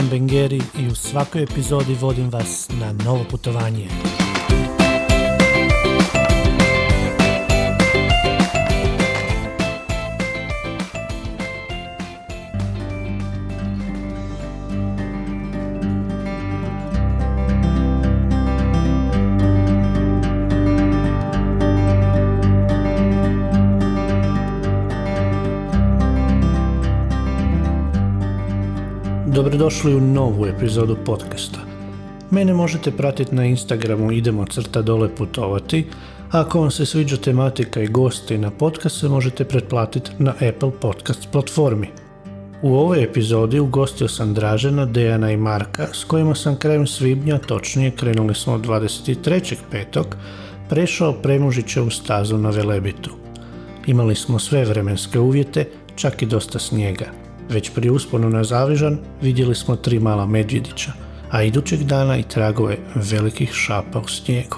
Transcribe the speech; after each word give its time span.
Ivan 0.00 0.10
Bengeri 0.10 0.62
i 0.78 0.86
u 0.86 0.94
svakoj 0.94 1.42
epizodi 1.42 1.94
vodim 1.94 2.30
vas 2.30 2.68
na 2.80 2.92
novo 3.04 3.24
putovanje. 3.30 3.88
Dobrodošli 29.60 29.94
u 29.94 30.00
novu 30.00 30.46
epizodu 30.46 30.96
podcasta. 31.04 31.58
Mene 32.30 32.54
možete 32.54 32.90
pratiti 32.90 33.34
na 33.34 33.44
Instagramu 33.44 34.12
idemo 34.12 34.44
crta 34.46 34.82
dole 34.82 35.08
putovati, 35.16 35.86
a 36.30 36.40
ako 36.40 36.60
vam 36.60 36.70
se 36.70 36.86
sviđa 36.86 37.16
tematika 37.16 37.82
i 37.82 37.86
gosti 37.86 38.38
na 38.38 38.50
podcast 38.50 39.02
možete 39.02 39.44
pretplatiti 39.44 40.10
na 40.18 40.30
Apple 40.30 40.70
Podcast 40.80 41.28
platformi. 41.32 41.88
U 42.62 42.74
ovoj 42.74 43.04
epizodi 43.04 43.60
ugostio 43.60 44.08
sam 44.08 44.34
Dražena, 44.34 44.86
Dejana 44.86 45.30
i 45.30 45.36
Marka 45.36 45.86
s 45.92 46.04
kojima 46.04 46.34
sam 46.34 46.56
krajem 46.56 46.86
svibnja, 46.86 47.38
točnije 47.38 47.90
krenuli 47.90 48.34
smo 48.34 48.52
od 48.52 48.66
23.5. 48.66 50.04
prešao 50.68 51.12
Premužićevu 51.12 51.90
stazu 51.90 52.38
na 52.38 52.50
Velebitu. 52.50 53.10
Imali 53.86 54.14
smo 54.14 54.38
sve 54.38 54.64
vremenske 54.64 55.18
uvjete, 55.18 55.68
čak 55.96 56.22
i 56.22 56.26
dosta 56.26 56.58
snijega. 56.58 57.29
Već 57.50 57.70
pri 57.74 57.90
usponu 57.90 58.30
na 58.30 58.44
Zavižan 58.44 58.98
vidjeli 59.22 59.54
smo 59.54 59.76
tri 59.76 59.98
mala 59.98 60.26
medvjedića, 60.26 60.92
a 61.30 61.42
idućeg 61.42 61.82
dana 61.82 62.18
i 62.18 62.22
tragove 62.22 62.76
velikih 62.94 63.52
šapa 63.52 63.98
u 63.98 64.08
snijegu. 64.08 64.56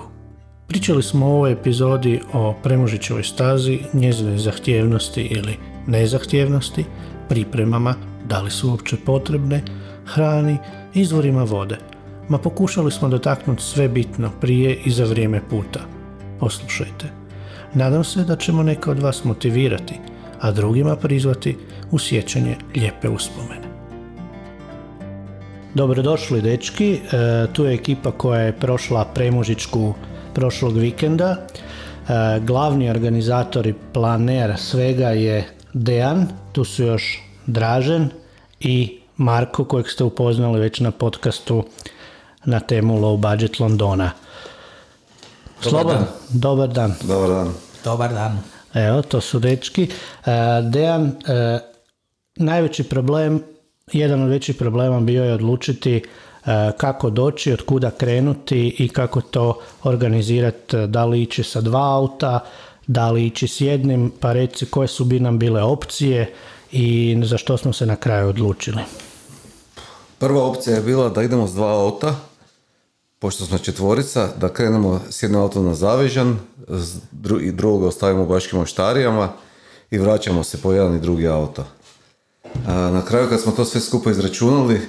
Pričali 0.67 1.03
smo 1.03 1.27
u 1.27 1.33
ovoj 1.33 1.53
epizodi 1.53 2.21
o 2.33 2.55
Premužićevoj 2.63 3.23
stazi, 3.23 3.79
njezinoj 3.93 4.39
zahtjevnosti 4.39 5.23
ili 5.23 5.57
nezahtjevnosti, 5.87 6.85
pripremama, 7.29 7.95
da 8.29 8.43
li 8.43 8.51
su 8.51 8.71
uopće 8.71 8.97
potrebne, 8.97 9.63
hrani, 10.05 10.59
izvorima 10.95 11.43
vode. 11.43 11.77
Ma 12.29 12.39
pokušali 12.39 12.91
smo 12.91 13.09
dotaknuti 13.09 13.63
sve 13.63 13.89
bitno 13.89 14.31
prije 14.41 14.79
i 14.85 14.91
za 14.91 15.05
vrijeme 15.05 15.41
puta. 15.51 15.81
Poslušajte. 16.41 17.07
Nadam 17.75 18.05
se 18.05 18.25
da 18.25 18.37
ćemo 18.37 18.63
neke 18.63 18.91
od 18.91 18.99
vas 18.99 19.25
motivirati, 19.25 19.95
a 20.41 20.51
drugima 20.51 20.97
prizvati 20.97 21.57
u 21.93 21.99
sjećanje 21.99 22.57
lijepe 22.75 23.09
uspomene. 23.09 23.73
Dobrodošli 25.75 26.43
dečki, 26.43 26.93
e, 26.95 26.99
tu 27.53 27.65
je 27.65 27.75
ekipa 27.75 28.11
koja 28.11 28.41
je 28.41 28.53
prošla 28.53 29.05
Premužičku 29.05 29.95
prošlog 30.35 30.77
vikenda. 30.77 31.37
E, 31.37 32.41
glavni 32.41 32.91
organizator 32.91 33.67
i 33.67 33.75
planer 33.93 34.59
svega 34.59 35.09
je 35.09 35.49
Dejan, 35.73 36.27
tu 36.53 36.65
su 36.65 36.85
još 36.85 37.23
Dražen 37.47 38.11
i 38.61 38.99
Marko 39.17 39.65
kojeg 39.65 39.89
ste 39.89 40.05
upoznali 40.05 40.61
već 40.61 40.81
na 40.81 40.91
podcastu 40.91 41.65
na 42.45 42.61
temu 42.61 43.01
Low 43.01 43.17
Budget 43.17 43.61
Londona. 43.61 44.11
Dobar 45.65 45.71
Slobodan, 45.71 45.99
dan. 45.99 46.41
dobar 46.41 46.69
dan. 46.69 46.95
Dobar 47.03 47.29
dan. 47.29 47.55
Dobar 47.85 48.13
dan. 48.13 48.39
Evo, 48.75 49.03
to 49.03 49.21
su 49.21 49.39
dečki. 49.39 49.83
E, 50.27 50.31
Dejan, 50.63 51.13
najveći 52.37 52.85
problem, 52.85 53.43
jedan 53.93 54.23
od 54.23 54.29
većih 54.29 54.57
problema 54.57 55.01
bio 55.01 55.25
je 55.25 55.35
odlučiti 55.35 55.97
e, 55.97 56.03
kako 56.77 57.11
doći, 57.11 57.53
od 57.53 57.63
kuda 57.63 57.91
krenuti 57.91 58.77
i 58.79 58.89
kako 58.89 59.21
to 59.21 59.59
organizirati, 59.83 60.87
da 60.87 61.05
li 61.05 61.23
ići 61.23 61.43
sa 61.43 61.61
dva 61.61 61.97
auta, 61.97 62.41
da 62.87 63.11
li 63.11 63.27
ići 63.27 63.49
s 63.49 63.61
jednim, 63.61 64.13
pa 64.21 64.33
reci 64.33 64.67
koje 64.67 64.89
su 64.89 65.05
bi 65.05 65.21
nam 65.21 65.39
bile 65.39 65.63
opcije 65.63 66.35
i 66.73 67.19
za 67.25 67.39
što 67.39 67.57
smo 67.57 67.73
se 67.73 67.87
na 67.87 67.97
kraju 67.97 68.29
odlučili. 68.29 68.83
Prva 70.19 70.45
opcija 70.45 70.77
je 70.77 70.83
bila 70.83 71.09
da 71.09 71.23
idemo 71.23 71.47
s 71.47 71.55
dva 71.55 71.73
auta, 71.73 72.15
pošto 73.19 73.45
smo 73.45 73.59
četvorica, 73.59 74.29
da 74.41 74.49
krenemo 74.49 75.01
s 75.11 75.23
jednim 75.23 75.41
autom 75.41 75.65
na 75.65 75.75
Zavežan, 75.75 76.39
i 77.41 77.53
drugog 77.53 77.83
ostavimo 77.83 78.23
u 78.23 78.27
Baškim 78.27 78.59
oštarijama 78.59 79.33
i 79.91 79.99
vraćamo 79.99 80.45
se 80.45 80.63
po 80.63 80.73
jedan 80.73 80.97
i 80.97 81.01
drugi 81.01 81.29
auto. 81.29 81.65
Na 82.67 83.05
kraju 83.05 83.29
kad 83.29 83.41
smo 83.41 83.53
to 83.53 83.65
sve 83.65 83.81
skupa 83.81 84.11
izračunali, 84.11 84.81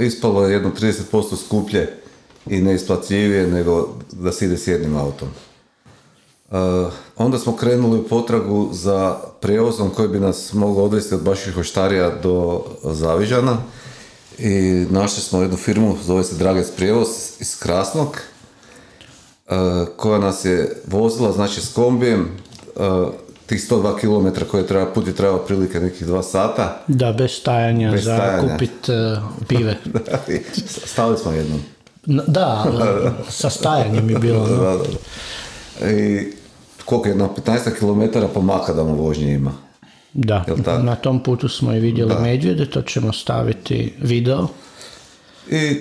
ispalo 0.00 0.46
je 0.46 0.52
jedno 0.52 0.70
30% 0.80 1.44
skuplje 1.46 1.98
i 2.46 2.60
neisplatljivije 2.60 3.46
nego 3.46 3.88
da 4.12 4.32
se 4.32 4.44
ide 4.44 4.56
s 4.56 4.66
jednim 4.66 4.96
autom. 4.96 5.28
Onda 7.16 7.38
smo 7.38 7.56
krenuli 7.56 7.98
u 7.98 8.08
potragu 8.08 8.68
za 8.72 9.16
prijevozom 9.40 9.90
koji 9.90 10.08
bi 10.08 10.20
nas 10.20 10.52
mogao 10.52 10.84
odvesti 10.84 11.14
od 11.14 11.22
Baških 11.22 11.58
oštarija 11.58 12.10
do 12.22 12.64
Zavižana 12.82 13.56
i 14.38 14.86
našli 14.90 15.22
smo 15.22 15.40
jednu 15.40 15.56
firmu, 15.56 15.96
zove 16.04 16.24
se 16.24 16.34
Dragec 16.34 16.70
prijevoz 16.76 17.08
iz 17.40 17.58
Krasnog, 17.58 18.20
koja 19.96 20.18
nas 20.18 20.44
je 20.44 20.82
vozila, 20.86 21.32
znači 21.32 21.60
s 21.60 21.72
kombijem, 21.74 22.28
tih 23.46 23.60
102 23.60 23.96
km 23.96 24.44
koje 24.50 24.66
treba, 24.66 24.86
put 24.86 25.06
je 25.06 25.14
trebao 25.14 25.38
prilike 25.38 25.80
nekih 25.80 26.06
dva 26.06 26.22
sata. 26.22 26.82
Da, 26.86 27.12
bez 27.12 27.30
stajanja 27.32 27.90
Bez 27.92 28.04
za 28.04 28.16
stajanja. 28.16 28.52
kupit 28.52 28.88
e, 28.88 29.16
pive. 29.48 29.76
I 30.28 30.40
Stali 30.84 31.18
smo 31.18 31.32
jednom. 31.32 31.60
Da, 32.06 32.62
ali 32.66 32.84
sa 33.28 33.50
stajanjem 33.50 34.10
je 34.10 34.18
bilo. 34.18 34.46
Da, 34.46 34.56
da, 34.56 34.76
da. 34.76 35.90
I 35.90 36.32
koliko 36.84 37.08
je, 37.08 37.14
na 37.14 37.28
15 37.28 37.70
km 37.70 38.32
po 38.34 38.40
makadamu 38.40 38.94
vožnje 38.94 39.34
ima. 39.34 39.52
Da, 40.12 40.44
na 40.82 40.94
tom 40.96 41.22
putu 41.22 41.48
smo 41.48 41.72
i 41.74 41.80
vidjeli 41.80 42.14
Da. 42.14 42.20
medvjede, 42.20 42.70
to 42.70 42.82
ćemo 42.82 43.12
staviti 43.12 43.94
video. 44.02 44.48
I 45.50 45.80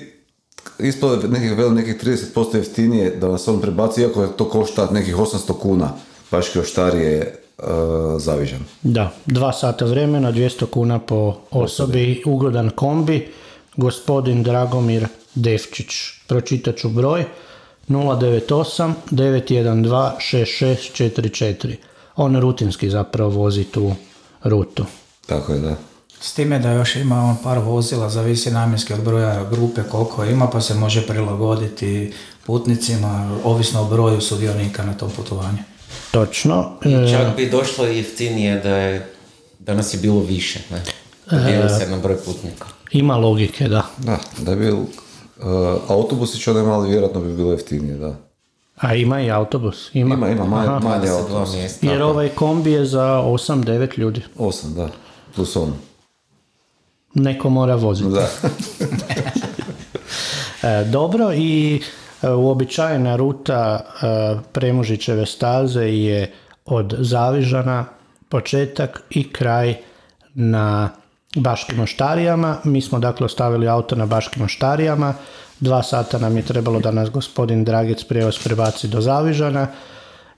ispalo 0.79 1.13
je 1.13 1.27
nekih, 1.27 1.57
veli 1.57 1.75
nekih 1.75 1.95
30% 2.03 2.55
jeftinije 2.55 3.09
da 3.11 3.27
nas 3.27 3.47
on 3.47 3.61
prebaci, 3.61 4.01
iako 4.01 4.21
je 4.23 4.29
to 4.37 4.49
košta 4.49 4.87
nekih 4.91 5.15
800 5.15 5.59
kuna. 5.59 5.89
Baški 6.31 6.59
oštar 6.59 6.95
je 6.95 7.35
uh, 7.57 7.65
zavižan. 8.17 8.59
Da, 8.83 9.11
dva 9.25 9.53
sata 9.53 9.85
vremena, 9.85 10.31
200 10.31 10.65
kuna 10.65 10.99
po 10.99 11.37
osobi, 11.51 12.21
ugodan 12.25 12.69
kombi, 12.69 13.27
gospodin 13.77 14.43
Dragomir 14.43 15.07
Devčić. 15.35 15.93
Pročitat 16.27 16.77
ću 16.77 16.89
broj 16.89 17.25
098 17.89 18.93
912 19.11 20.11
6644. 20.21 21.75
On 22.15 22.39
rutinski 22.39 22.89
zapravo 22.89 23.29
vozi 23.29 23.63
tu 23.63 23.95
rutu. 24.43 24.85
Tako 25.25 25.53
je, 25.53 25.59
da. 25.59 25.75
S 26.21 26.33
time 26.33 26.59
da 26.59 26.71
još 26.71 26.95
ima 26.95 27.23
on 27.23 27.35
par 27.43 27.59
vozila, 27.59 28.09
zavisi 28.09 28.51
namjenski 28.51 28.93
od 28.93 29.03
broja 29.03 29.43
grupe 29.51 29.81
koliko 29.91 30.25
ima, 30.25 30.47
pa 30.47 30.61
se 30.61 30.73
može 30.73 31.07
prilagoditi 31.07 32.13
putnicima, 32.45 33.37
ovisno 33.43 33.81
o 33.81 33.85
broju 33.89 34.21
sudionika 34.21 34.83
na 34.83 34.93
tom 34.93 35.11
putovanju. 35.11 35.57
Točno. 36.11 36.71
I 36.85 36.93
e, 36.93 37.11
čak 37.11 37.35
bi 37.35 37.49
došlo 37.49 37.85
jeftinije 37.85 38.59
da 38.59 38.75
je, 38.77 39.11
da 39.59 39.73
nas 39.73 39.93
je 39.93 39.97
bilo 39.97 40.19
više, 40.19 40.59
ne? 40.71 40.81
Dijeli 41.45 41.69
se 41.69 41.87
na 41.89 41.97
broj 41.97 42.17
putnika. 42.25 42.67
ima 42.91 43.15
logike, 43.17 43.67
da. 43.67 43.85
Da, 43.97 44.19
da 44.37 44.51
je 44.51 44.57
bil 44.57 44.75
uh, 44.75 44.87
autobusi 45.87 46.39
će 46.39 46.51
mali 46.53 46.89
vjerojatno 46.89 47.21
bi 47.21 47.35
bilo 47.35 47.51
jeftinije, 47.51 47.95
da. 47.95 48.15
A 48.75 48.93
ima 48.95 49.21
i 49.21 49.31
autobus? 49.31 49.89
Ima, 49.93 50.15
Ima, 50.15 50.29
ima, 50.29 50.45
manje, 50.45 50.67
Aha. 50.69 50.79
manje 50.79 51.07
22 51.07 51.17
autobus. 51.21 51.53
mjesta. 51.53 51.87
Jer 51.87 52.01
ovaj 52.01 52.29
kombi 52.29 52.71
je 52.71 52.85
za 52.85 53.21
8-9 53.25 53.99
ljudi. 53.99 54.21
Osam, 54.37 54.73
da. 54.73 54.89
Plus 55.35 55.55
on. 55.55 55.73
Neko 57.13 57.49
mora 57.49 57.75
voziti. 57.75 58.09
Da. 58.09 58.29
E, 60.63 60.83
dobro 60.83 61.33
i 61.33 61.75
e, 61.75 61.79
uobičajena 62.33 63.15
ruta 63.15 63.79
e, 63.79 64.07
Premužićeve 64.51 65.25
staze 65.25 65.83
je 65.83 66.31
od 66.65 66.95
Zavižana 66.99 67.85
početak 68.29 69.03
i 69.09 69.31
kraj 69.31 69.75
na 70.33 70.89
Baškim 71.35 71.79
oštarijama. 71.79 72.57
Mi 72.63 72.81
smo 72.81 72.99
dakle 72.99 73.25
ostavili 73.25 73.67
auto 73.67 73.95
na 73.95 74.05
Baškim 74.05 74.43
oštarijama. 74.43 75.13
Dva 75.59 75.83
sata 75.83 76.17
nam 76.17 76.37
je 76.37 76.43
trebalo 76.43 76.79
da 76.79 76.91
nas 76.91 77.09
gospodin 77.09 77.63
Dragec 77.63 78.03
prijevoz 78.03 78.43
prebaci 78.43 78.87
do 78.87 79.01
Zavižana 79.01 79.67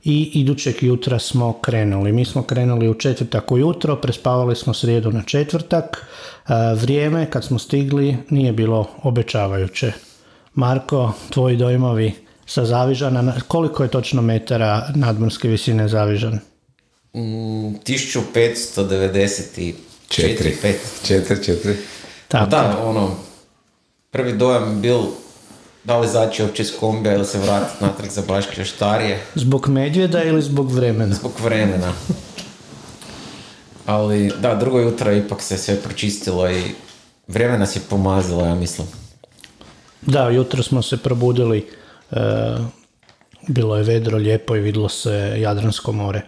i 0.04 0.32
idućeg 0.34 0.84
jutra 0.84 1.20
smo 1.20 1.54
krenuli. 1.54 2.12
Mi 2.12 2.26
smo 2.26 2.44
krenuli 2.44 2.90
u 2.90 2.94
četvrtak 2.94 3.52
ujutro, 3.52 3.96
prespavali 3.96 4.56
smo 4.56 4.74
srijedu 4.74 5.12
na 5.12 5.24
četvrtak. 5.24 6.08
E, 6.50 6.54
Vrijeme 6.76 7.30
kad 7.30 7.44
smo 7.44 7.60
stigli 7.60 8.18
nije 8.30 8.54
bilo 8.54 8.88
obećavajuće. 9.04 10.07
Marko, 10.58 11.14
tvoji 11.30 11.58
dojmovi 11.58 12.14
sa 12.46 12.66
Zavižana, 12.66 13.22
na- 13.22 13.42
koliko 13.48 13.84
je 13.84 13.90
točno 13.90 14.22
metara 14.22 14.90
nadmorske 14.96 15.48
visine 15.48 15.88
Zavižan? 15.88 16.40
Mm, 17.14 17.20
1594, 17.78 19.74
Četiri. 20.10 20.56
5. 20.64 20.74
Četiri, 21.04 21.44
četiri. 21.44 21.76
Tako. 22.28 22.46
Da, 22.46 22.78
ono, 22.80 23.16
prvi 24.12 24.34
dojam 24.34 24.82
bil 24.82 24.98
da 25.84 25.98
li 25.98 26.08
zaći 26.08 26.44
uopće 26.44 26.64
iz 26.64 26.72
kombija 26.80 27.16
ili 27.16 27.26
se 27.26 27.40
vratiti 27.40 27.84
natrag 27.84 28.10
za 28.10 28.22
Baške 28.22 28.66
štarije. 28.66 29.22
Zbog 29.36 29.68
medvjeda 29.70 30.24
ili 30.24 30.42
zbog 30.42 30.72
vremena? 30.72 31.16
Zbog 31.16 31.32
vremena. 31.44 31.94
Ali 33.86 34.32
da, 34.40 34.56
drugo 34.56 34.80
jutro 34.80 35.14
ipak 35.14 35.42
se 35.42 35.58
sve 35.58 35.76
pročistilo 35.76 36.52
i 36.52 36.64
vrijeme 37.28 37.58
nas 37.58 37.76
je 37.76 37.82
pomazilo, 37.90 38.46
ja 38.46 38.56
mislim. 38.56 38.88
Da, 40.02 40.30
jutro 40.30 40.64
smo 40.64 40.82
se 40.82 40.98
probudili, 40.98 41.68
e, 42.12 42.18
bilo 43.48 43.78
je 43.78 43.84
vedro, 43.84 44.18
lijepo 44.18 44.56
i 44.56 44.60
vidjelo 44.60 44.90
se 44.90 45.36
Jadransko 45.38 45.92
more. 45.92 46.22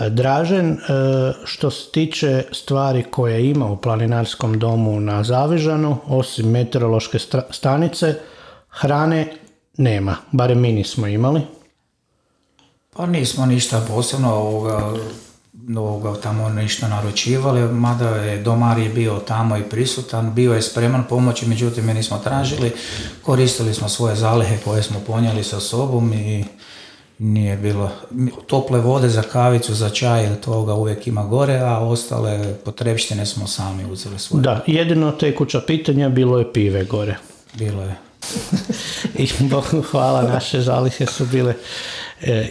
E, 0.00 0.10
Dražen, 0.10 0.72
e, 0.72 0.78
što 1.44 1.70
se 1.70 1.90
tiče 1.90 2.44
stvari 2.52 3.04
koje 3.10 3.50
ima 3.50 3.66
u 3.66 3.76
planinarskom 3.76 4.58
domu 4.58 5.00
na 5.00 5.24
Zavižanu, 5.24 5.96
osim 6.06 6.50
meteorološke 6.50 7.18
stanice, 7.50 8.14
hrane 8.68 9.32
nema, 9.76 10.16
barem 10.32 10.60
mi 10.60 10.72
nismo 10.72 11.06
imali. 11.06 11.40
Pa 12.96 13.06
nismo 13.06 13.46
ništa 13.46 13.84
posebno 13.88 14.34
ovoga, 14.34 14.94
ovoga 15.74 16.20
tamo 16.20 16.48
ništa 16.48 16.88
naručivali, 16.88 17.72
mada 17.72 18.08
je 18.08 18.42
domar 18.42 18.78
je 18.78 18.88
bio 18.88 19.18
tamo 19.18 19.56
i 19.56 19.62
prisutan, 19.62 20.34
bio 20.34 20.54
je 20.54 20.62
spreman 20.62 21.04
pomoći, 21.08 21.46
međutim 21.46 21.86
mi 21.86 21.94
nismo 21.94 22.18
tražili, 22.18 22.72
koristili 23.22 23.74
smo 23.74 23.88
svoje 23.88 24.16
zalihe 24.16 24.56
koje 24.64 24.82
smo 24.82 25.00
ponijeli 25.06 25.44
sa 25.44 25.60
sobom 25.60 26.12
i 26.12 26.44
nije 27.18 27.56
bilo 27.56 27.90
tople 28.46 28.80
vode 28.80 29.08
za 29.08 29.22
kavicu, 29.22 29.74
za 29.74 29.90
čaj 29.90 30.26
ili 30.26 30.36
toga 30.36 30.74
uvijek 30.74 31.06
ima 31.06 31.24
gore, 31.24 31.58
a 31.58 31.78
ostale 31.78 32.54
potrebštine 32.64 33.26
smo 33.26 33.46
sami 33.46 33.84
uzeli 33.90 34.18
svoje. 34.18 34.42
Da, 34.42 34.64
jedino 34.66 35.12
tekuća 35.12 35.60
pitanja 35.60 36.08
bilo 36.08 36.38
je 36.38 36.52
pive 36.52 36.84
gore. 36.84 37.16
Bilo 37.54 37.82
je. 37.82 37.96
I 39.24 39.28
Bogu 39.40 39.82
hvala, 39.90 40.22
naše 40.22 40.60
zalihe 40.60 41.06
su 41.06 41.26
bile 41.26 41.54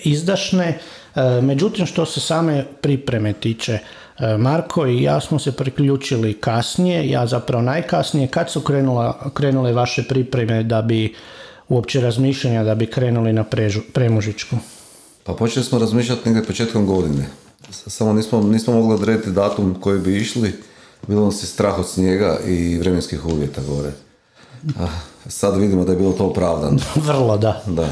izdašne. 0.04 0.80
E, 1.16 1.42
međutim, 1.42 1.86
što 1.86 2.06
se 2.06 2.20
same 2.20 2.66
pripreme 2.82 3.34
tiče, 3.34 3.80
e, 4.20 4.38
Marko 4.38 4.88
i 4.88 5.04
ja 5.04 5.20
smo 5.22 5.40
se 5.40 5.52
priključili 5.52 6.34
kasnije, 6.34 7.10
ja 7.10 7.28
zapravo 7.28 7.64
najkasnije, 7.64 8.28
kad 8.28 8.52
su 8.52 8.62
krenula, 8.62 9.32
krenule 9.34 9.74
vaše 9.74 10.04
pripreme 10.04 10.64
da 10.64 10.82
bi 10.82 11.14
uopće 11.70 12.02
razmišljanja 12.02 12.64
da 12.64 12.76
bi 12.76 12.86
krenuli 12.86 13.34
na 13.34 13.44
prežu, 13.44 13.82
Premužičku? 13.94 14.56
Pa 15.24 15.34
počeli 15.34 15.66
smo 15.66 15.80
razmišljati 15.80 16.30
negdje 16.30 16.48
početkom 16.48 16.86
godine. 16.86 17.26
Samo 17.72 18.14
nismo, 18.14 18.42
nismo 18.42 18.74
mogli 18.74 18.94
odrediti 18.94 19.32
datum 19.32 19.76
koji 19.82 20.00
bi 20.00 20.18
išli. 20.18 20.54
Bilo 21.08 21.26
nas 21.26 21.44
je 21.44 21.48
strah 21.48 21.80
od 21.80 21.90
snijega 21.90 22.40
i 22.48 22.78
vremenskih 22.78 23.26
uvjeta 23.26 23.62
gore. 23.68 23.92
A, 24.80 24.88
sad 25.28 25.58
vidimo 25.58 25.86
da 25.86 25.92
je 25.92 25.98
bilo 25.98 26.12
to 26.12 26.26
opravdano. 26.26 26.78
Vrlo, 27.08 27.38
da. 27.38 27.64
Da. 27.68 27.90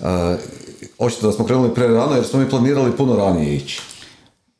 A, 0.00 0.36
očito 0.98 1.26
da 1.26 1.32
smo 1.32 1.44
krenuli 1.44 1.74
pre 1.74 1.86
rano 1.86 2.14
jer 2.14 2.24
smo 2.24 2.40
mi 2.40 2.50
planirali 2.50 2.96
puno 2.96 3.16
ranije 3.16 3.56
ići. 3.56 3.80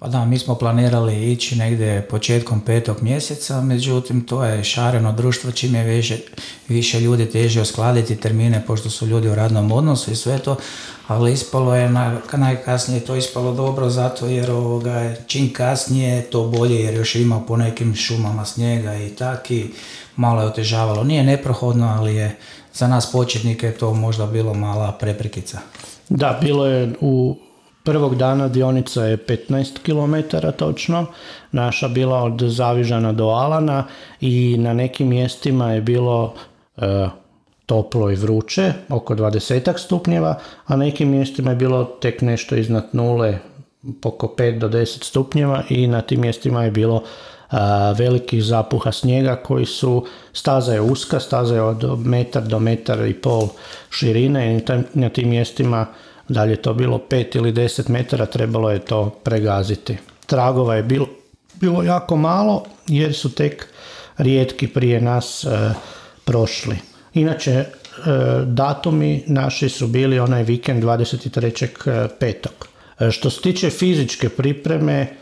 Pa 0.03 0.09
da, 0.09 0.25
mi 0.25 0.39
smo 0.39 0.55
planirali 0.55 1.33
ići 1.33 1.57
negdje 1.57 2.07
početkom 2.11 2.61
petog 2.61 3.03
mjeseca, 3.03 3.61
međutim 3.61 4.27
to 4.27 4.45
je 4.45 4.65
šareno 4.65 5.13
društvo, 5.13 5.53
čim 5.53 5.75
je 5.75 5.85
više, 5.85 6.19
više 6.69 7.01
ljudi 7.01 7.31
teže 7.31 7.61
uskladiti 7.61 8.17
termine 8.17 8.65
pošto 8.67 8.91
su 8.91 9.07
ljudi 9.07 9.29
u 9.29 9.35
radnom 9.35 9.73
odnosu 9.73 10.13
i 10.13 10.17
sve 10.17 10.39
to, 10.39 10.57
ali 11.07 11.33
ispalo 11.33 11.75
je 11.75 11.91
na, 11.91 12.21
najkasnije 12.33 13.01
to 13.01 13.17
ispalo 13.17 13.53
dobro 13.53 13.91
zato 13.91 14.27
jer 14.27 14.51
ovoga, 14.51 15.15
čim 15.27 15.53
kasnije 15.53 16.23
to 16.23 16.45
bolje 16.45 16.81
jer 16.81 16.95
još 16.95 17.15
ima 17.15 17.41
po 17.41 17.57
nekim 17.57 17.95
šumama 17.95 18.45
snijega 18.45 18.97
i 18.97 19.09
tak 19.09 19.51
i 19.51 19.71
malo 20.17 20.43
je 20.43 20.49
otežavalo. 20.49 21.05
Nije 21.05 21.25
neprohodno, 21.25 21.95
ali 21.99 22.15
je 22.15 22.37
za 22.75 22.89
nas 22.89 23.13
početnike 23.13 23.73
to 23.73 23.95
možda 23.95 24.27
bilo 24.27 24.55
mala 24.55 24.93
preprekica. 24.93 25.59
Da, 26.15 26.39
bilo 26.43 26.67
je 26.67 26.93
u 27.01 27.37
prvog 27.83 28.17
dana 28.17 28.49
dionica 28.49 29.05
je 29.05 29.17
15 29.17 29.79
km 29.83 30.37
točno, 30.57 31.07
naša 31.53 31.89
bila 31.89 32.23
od 32.23 32.43
Zavižana 32.43 33.13
do 33.13 33.25
Alana 33.25 33.85
i 34.21 34.57
na 34.59 34.75
nekim 34.75 35.09
mjestima 35.09 35.73
je 35.73 35.81
bilo 35.81 36.35
e, 36.77 37.09
toplo 37.67 38.11
i 38.11 38.15
vruće, 38.15 38.73
oko 38.89 39.15
20 39.15 39.79
stupnjeva, 39.79 40.39
a 40.67 40.77
na 40.77 40.85
nekim 40.85 41.11
mjestima 41.11 41.51
je 41.51 41.57
bilo 41.57 41.85
tek 41.85 42.23
nešto 42.23 42.57
iznad 42.57 42.89
nule, 42.93 43.39
oko 44.05 44.35
5 44.39 44.59
do 44.59 44.69
10 44.69 45.05
stupnjeva 45.05 45.63
i 45.69 45.87
na 45.87 46.01
tim 46.01 46.21
mjestima 46.21 46.65
je 46.65 46.71
bilo 46.71 47.03
velikih 47.99 48.45
zapuha 48.45 48.93
snijega 48.93 49.37
koji 49.37 49.67
su, 49.67 50.07
staza 50.33 50.73
je 50.73 50.81
uska, 50.81 51.21
staza 51.21 51.55
je 51.55 51.63
od 51.63 52.07
metar 52.07 52.43
do 52.43 52.59
metar 52.59 53.07
i 53.07 53.15
pol 53.15 53.49
širine 53.91 54.57
i 54.57 54.61
na 54.95 55.09
tim 55.09 55.29
mjestima 55.29 55.87
da 56.29 56.45
je 56.45 56.57
to 56.57 56.75
bilo 56.75 57.01
5 57.11 57.37
ili 57.37 57.53
10 57.53 57.91
metara, 57.91 58.27
trebalo 58.27 58.71
je 58.71 58.79
to 58.79 59.11
pregaziti. 59.23 59.97
Tragova 60.27 60.75
je 60.75 60.83
bilo, 60.83 61.09
bilo 61.61 61.83
jako 61.83 62.17
malo 62.17 62.65
jer 62.89 63.15
su 63.15 63.35
tek 63.35 63.69
rijetki 64.19 64.67
prije 64.67 65.01
nas 65.01 65.45
e, 65.45 65.75
prošli. 66.25 66.77
Inače, 67.15 67.51
e, 67.53 67.67
datumi 68.47 69.25
naši 69.27 69.69
su 69.69 69.87
bili 69.87 70.19
onaj 70.19 70.43
vikend 70.43 70.85
23.5. 70.85 72.35
E, 73.01 73.11
što 73.11 73.31
se 73.31 73.41
tiče 73.41 73.71
fizičke 73.71 74.29
pripreme, 74.29 74.95
e, 74.95 75.22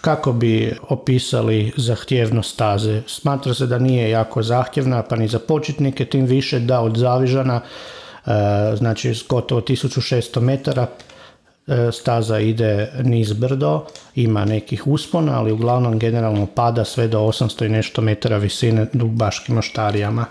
kako 0.00 0.32
bi 0.32 0.76
opisali 0.88 1.72
zahtjevnost 1.76 2.54
staze? 2.54 3.02
Smatra 3.06 3.54
se 3.54 3.66
da 3.66 3.78
nije 3.78 4.10
jako 4.10 4.42
zahtjevna, 4.42 5.02
pa 5.02 5.16
ni 5.16 5.28
za 5.28 5.38
početnike, 5.38 6.04
tim 6.04 6.26
više 6.26 6.60
da 6.60 6.80
od 6.80 6.96
Zavižana, 6.96 7.60
e, 7.60 8.76
znači 8.76 9.14
gotovo 9.28 9.60
1600 9.60 10.40
metara, 10.40 10.86
e, 11.66 11.92
staza 11.92 12.38
ide 12.38 12.92
niz 13.02 13.32
brdo, 13.32 13.86
ima 14.14 14.44
nekih 14.44 14.86
uspona, 14.86 15.38
ali 15.38 15.52
uglavnom 15.52 15.98
generalno 15.98 16.46
pada 16.46 16.84
sve 16.84 17.08
do 17.08 17.20
800 17.20 17.66
i 17.66 17.68
nešto 17.68 18.02
metara 18.02 18.36
visine 18.36 18.86
u 19.02 19.06
Baškim 19.06 19.58
oštarijama. 19.58 20.26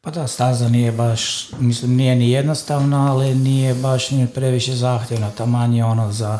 Pa 0.00 0.10
da, 0.10 0.26
staza 0.26 0.68
nije 0.68 0.92
baš, 0.92 1.50
mislim, 1.60 1.96
nije 1.96 2.16
ni 2.16 2.30
jednostavna, 2.30 3.12
ali 3.12 3.34
nije 3.34 3.74
baš 3.74 4.10
ni 4.10 4.26
previše 4.26 4.72
zahtjevna. 4.72 5.30
Taman 5.30 5.74
je 5.74 5.84
ono 5.84 6.12
za 6.12 6.38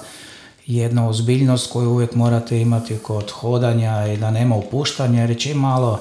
jednu 0.67 1.09
ozbiljnost 1.09 1.73
koju 1.73 1.91
uvijek 1.91 2.15
morate 2.15 2.61
imati 2.61 2.99
kod 2.99 3.31
hodanja 3.31 4.07
i 4.07 4.17
da 4.17 4.31
nema 4.31 4.57
upuštanja, 4.57 5.21
jer 5.21 5.39
čim 5.39 5.57
malo, 5.59 6.01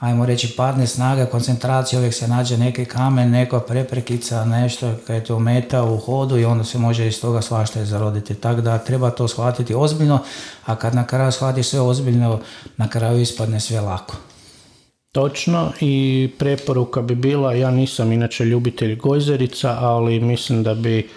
ajmo 0.00 0.26
reći, 0.26 0.54
padne 0.56 0.86
snaga, 0.86 1.26
koncentracija, 1.26 1.98
uvijek 1.98 2.14
se 2.14 2.28
nađe 2.28 2.58
neki 2.58 2.84
kamen, 2.84 3.30
neka 3.30 3.60
preprekica, 3.60 4.44
nešto 4.44 4.92
kad 5.06 5.16
je 5.16 5.24
to 5.24 5.38
meta 5.38 5.84
u 5.84 5.96
hodu 5.98 6.38
i 6.38 6.44
onda 6.44 6.64
se 6.64 6.78
može 6.78 7.06
iz 7.06 7.20
toga 7.20 7.42
svašta 7.42 7.84
zaroditi. 7.84 8.34
Tako 8.34 8.60
da 8.60 8.78
treba 8.78 9.10
to 9.10 9.28
shvatiti 9.28 9.74
ozbiljno, 9.74 10.18
a 10.64 10.76
kad 10.76 10.94
na 10.94 11.06
kraju 11.06 11.32
shvatiš 11.32 11.66
sve 11.66 11.80
ozbiljno, 11.80 12.40
na 12.76 12.88
kraju 12.88 13.20
ispadne 13.20 13.60
sve 13.60 13.80
lako. 13.80 14.16
Točno 15.12 15.72
i 15.80 16.30
preporuka 16.38 17.02
bi 17.02 17.14
bila, 17.14 17.54
ja 17.54 17.70
nisam 17.70 18.12
inače 18.12 18.44
ljubitelj 18.44 18.96
gojzerica, 18.96 19.76
ali 19.80 20.20
mislim 20.20 20.62
da 20.62 20.74
bi 20.74 21.08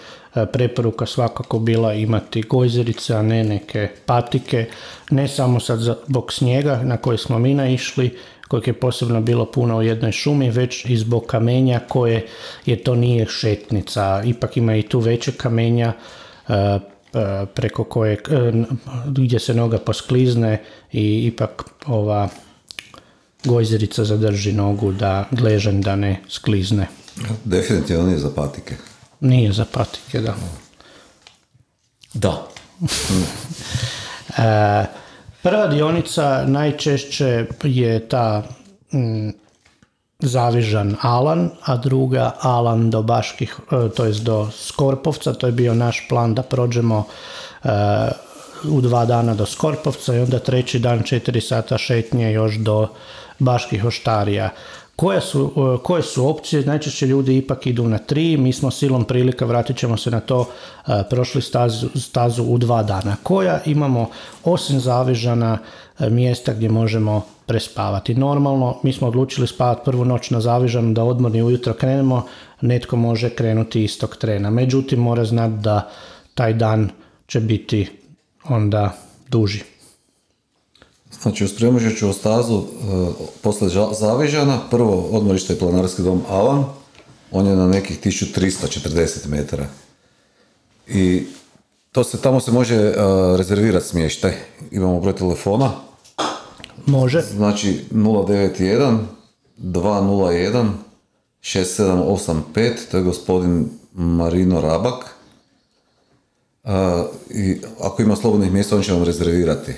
preporuka 0.52 1.06
svakako 1.06 1.58
bila 1.58 1.94
imati 1.94 2.42
gojzerice, 2.42 3.14
a 3.14 3.22
ne 3.22 3.44
neke 3.44 3.88
patike, 4.06 4.66
ne 5.10 5.28
samo 5.28 5.60
sad 5.60 5.80
zbog 5.80 6.32
snijega 6.32 6.80
na 6.82 6.96
koji 6.96 7.18
smo 7.18 7.38
mi 7.38 7.54
naišli, 7.54 8.18
kojeg 8.48 8.66
je 8.66 8.72
posebno 8.72 9.20
bilo 9.20 9.46
puno 9.46 9.76
u 9.78 9.82
jednoj 9.82 10.12
šumi, 10.12 10.50
već 10.50 10.84
i 10.84 10.96
zbog 10.96 11.26
kamenja 11.26 11.80
koje, 11.88 12.26
jer 12.66 12.82
to 12.82 12.94
nije 12.94 13.26
šetnica, 13.26 14.22
ipak 14.26 14.56
ima 14.56 14.76
i 14.76 14.82
tu 14.82 14.98
veće 14.98 15.32
kamenja, 15.32 15.92
e, 16.48 16.54
e, 16.54 16.78
preko 17.54 17.84
kojeg, 17.84 18.18
e, 18.30 18.52
gdje 19.06 19.38
se 19.38 19.54
noga 19.54 19.78
posklizne 19.78 20.62
i 20.92 21.26
ipak 21.26 21.64
ova 21.86 22.28
gojzerica 23.44 24.04
zadrži 24.04 24.52
nogu 24.52 24.92
da 24.92 25.28
gležanj 25.30 25.80
da 25.80 25.96
ne 25.96 26.20
sklizne. 26.28 26.88
Definitivno 27.44 28.06
nije 28.06 28.18
za 28.18 28.30
patike. 28.36 28.89
Nije 29.20 29.52
za 29.52 29.64
patike, 29.72 30.20
da. 30.20 30.34
Da. 32.14 32.46
E, 34.38 34.86
prva 35.42 35.66
dionica 35.66 36.44
najčešće 36.46 37.46
je 37.62 38.08
ta 38.08 38.42
mm, 38.92 39.30
Zavižan 40.18 40.96
Alan, 41.00 41.50
a 41.64 41.76
druga 41.76 42.34
Alan 42.40 42.90
do 42.90 43.02
Baških, 43.02 43.56
e, 43.72 43.88
to 43.96 44.04
jest 44.04 44.22
do 44.22 44.50
Skorpovca, 44.52 45.32
to 45.32 45.46
je 45.46 45.52
bio 45.52 45.74
naš 45.74 46.06
plan 46.08 46.34
da 46.34 46.42
prođemo 46.42 47.04
e, 47.64 47.68
u 48.64 48.80
dva 48.80 49.04
dana 49.04 49.34
do 49.34 49.46
Skorpovca 49.46 50.14
i 50.14 50.20
onda 50.20 50.38
treći 50.38 50.78
dan 50.78 51.02
četiri 51.02 51.40
sata 51.40 51.78
šetnje 51.78 52.32
još 52.32 52.54
do 52.54 52.88
Baških 53.38 53.84
oštarija. 53.84 54.50
Koje 55.00 55.20
su, 55.20 55.52
e, 55.56 55.82
koje 55.82 56.02
su 56.02 56.28
opcije? 56.28 56.64
Najčešće 56.64 57.06
ljudi 57.06 57.36
ipak 57.36 57.66
idu 57.66 57.88
na 57.88 57.98
tri, 57.98 58.36
mi 58.36 58.52
smo 58.52 58.70
silom 58.70 59.04
prilika, 59.04 59.44
vratit 59.44 59.76
ćemo 59.76 59.96
se 59.96 60.10
na 60.10 60.20
to, 60.20 60.48
e, 60.86 61.02
prošli 61.10 61.42
stazu, 61.42 61.88
stazu 61.94 62.44
u 62.44 62.58
dva 62.58 62.82
dana. 62.82 63.16
Koja 63.22 63.60
imamo, 63.66 64.10
osim 64.44 64.80
Zavižana, 64.80 65.58
e, 65.98 66.10
mjesta 66.10 66.52
gdje 66.52 66.68
možemo 66.68 67.24
prespavati. 67.46 68.14
Normalno, 68.14 68.76
mi 68.82 68.92
smo 68.92 69.08
odlučili 69.08 69.46
spavati 69.46 69.80
prvu 69.84 70.04
noć 70.04 70.30
na 70.30 70.40
Zavižanu 70.40 70.92
da 70.92 71.04
odmorni 71.04 71.42
ujutro 71.42 71.72
krenemo, 71.74 72.26
netko 72.60 72.96
može 72.96 73.30
krenuti 73.30 73.84
istog 73.84 74.16
trena. 74.16 74.50
Međutim, 74.50 74.98
mora 74.98 75.24
znati 75.24 75.62
da 75.62 75.90
taj 76.34 76.52
dan 76.52 76.90
će 77.26 77.40
biti 77.40 77.88
onda 78.44 78.92
duži. 79.28 79.79
Znači, 81.22 81.44
uz 81.44 81.54
Premužiću 81.56 82.12
stazu 82.12 82.58
e, 82.58 82.64
posle 83.42 83.68
Ža- 83.68 83.94
Zavižana, 83.94 84.60
prvo 84.70 85.08
odmorište 85.12 85.52
je 85.52 85.58
planarski 85.58 86.02
dom 86.02 86.22
Alan, 86.28 86.64
on 87.30 87.46
je 87.46 87.56
na 87.56 87.66
nekih 87.66 88.00
1340 88.00 89.28
metara. 89.28 89.66
I 90.88 91.26
to 91.92 92.04
se, 92.04 92.20
tamo 92.20 92.40
se 92.40 92.50
može 92.50 92.74
e, 92.76 92.94
rezervirati 93.36 93.86
smještaj. 93.86 94.32
Imamo 94.70 95.00
broj 95.00 95.16
telefona, 95.16 95.72
Može, 96.86 97.22
znači 97.22 97.84
091 97.90 98.98
201 99.58 100.70
6785, 101.42 102.72
to 102.90 102.96
je 102.96 103.02
gospodin 103.02 103.68
Marino 103.94 104.60
Rabak. 104.60 105.04
E, 106.64 106.70
I 107.30 107.58
ako 107.80 108.02
ima 108.02 108.16
slobodnih 108.16 108.52
mjesta, 108.52 108.76
on 108.76 108.82
će 108.82 108.92
vam 108.92 109.04
rezervirati. 109.04 109.72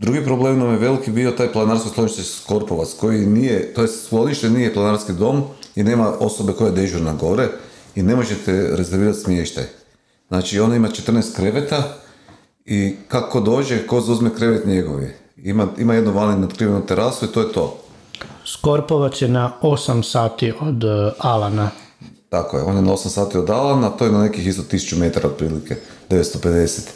Drugi 0.00 0.24
problem 0.24 0.58
nam 0.58 0.70
je 0.70 0.78
veliki 0.78 1.10
bio 1.10 1.30
taj 1.30 1.52
planarsko 1.52 1.88
sklonište 1.88 2.22
Skorpovac, 2.22 2.88
koji 3.00 3.26
nije, 3.26 3.74
to 3.74 3.82
je 3.82 3.88
sklonište 3.88 4.50
nije 4.50 4.74
planarski 4.74 5.12
dom 5.12 5.42
i 5.74 5.82
nema 5.82 6.12
osobe 6.20 6.52
koja 6.52 6.66
je 6.66 6.74
dežurna 6.74 7.12
gore 7.12 7.48
i 7.94 8.02
ne 8.02 8.16
možete 8.16 8.76
rezervirati 8.76 9.18
smještaj. 9.18 9.64
Znači 10.28 10.60
ona 10.60 10.76
ima 10.76 10.88
14 10.88 11.36
kreveta 11.36 11.82
i 12.64 12.96
kako 13.08 13.40
dođe, 13.40 13.86
ko 13.86 14.00
zauzme 14.00 14.30
krevet 14.34 14.66
njegov 14.66 15.02
je. 15.02 15.18
Ima, 15.36 15.68
ima 15.78 15.94
jednu 15.94 16.12
vani 16.12 16.40
nadkrivenu 16.40 16.86
terasu 16.86 17.24
i 17.24 17.28
to 17.28 17.40
je 17.40 17.52
to. 17.52 17.78
Skorpovac 18.44 19.22
je 19.22 19.28
na 19.28 19.52
8 19.62 20.02
sati 20.02 20.52
od 20.60 20.84
e, 20.84 21.12
Alana. 21.18 21.70
Tako 22.28 22.56
je, 22.56 22.62
on 22.62 22.76
je 22.76 22.82
na 22.82 22.92
8 22.92 23.08
sati 23.08 23.38
od 23.38 23.50
Alana, 23.50 23.90
to 23.90 24.04
je 24.04 24.12
na 24.12 24.22
nekih 24.22 24.46
isto 24.46 24.62
1000 24.62 24.98
metara 24.98 25.28
otprilike, 25.28 25.76
950 26.10 26.88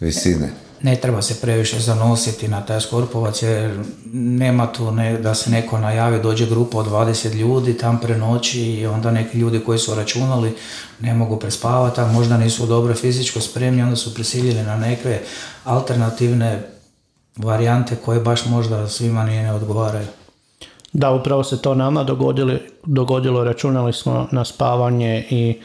visine. 0.00 0.69
Ne 0.82 0.96
treba 0.96 1.22
se 1.22 1.40
previše 1.40 1.78
zanositi 1.80 2.48
na 2.48 2.60
taj 2.60 2.80
Skorpovac 2.80 3.42
jer 3.42 3.78
nema 4.12 4.72
tu 4.72 4.90
ne, 4.90 5.18
da 5.18 5.34
se 5.34 5.50
neko 5.50 5.78
najavi, 5.78 6.22
dođe 6.22 6.46
grupa 6.46 6.78
od 6.78 6.86
20 6.86 7.34
ljudi, 7.34 7.78
tam 7.78 8.00
prenoći 8.00 8.60
i 8.60 8.86
onda 8.86 9.10
neki 9.10 9.38
ljudi 9.38 9.60
koji 9.60 9.78
su 9.78 9.94
računali 9.94 10.56
ne 11.00 11.14
mogu 11.14 11.36
prespavati, 11.36 12.00
a 12.00 12.12
možda 12.12 12.36
nisu 12.36 12.66
dobro 12.66 12.94
fizičko 12.94 13.40
spremni, 13.40 13.82
onda 13.82 13.96
su 13.96 14.14
prisiljeni 14.14 14.62
na 14.62 14.76
neke 14.76 15.20
alternativne 15.64 16.62
varijante 17.36 17.96
koje 17.96 18.20
baš 18.20 18.46
možda 18.46 18.88
svima 18.88 19.24
nije 19.24 19.42
ne 19.42 19.52
odgovaraju. 19.52 20.06
Da, 20.92 21.10
upravo 21.10 21.44
se 21.44 21.62
to 21.62 21.74
nama 21.74 22.04
dogodili, 22.04 22.60
dogodilo, 22.84 23.44
računali 23.44 23.92
smo 23.92 24.28
na 24.32 24.44
spavanje 24.44 25.26
i 25.30 25.60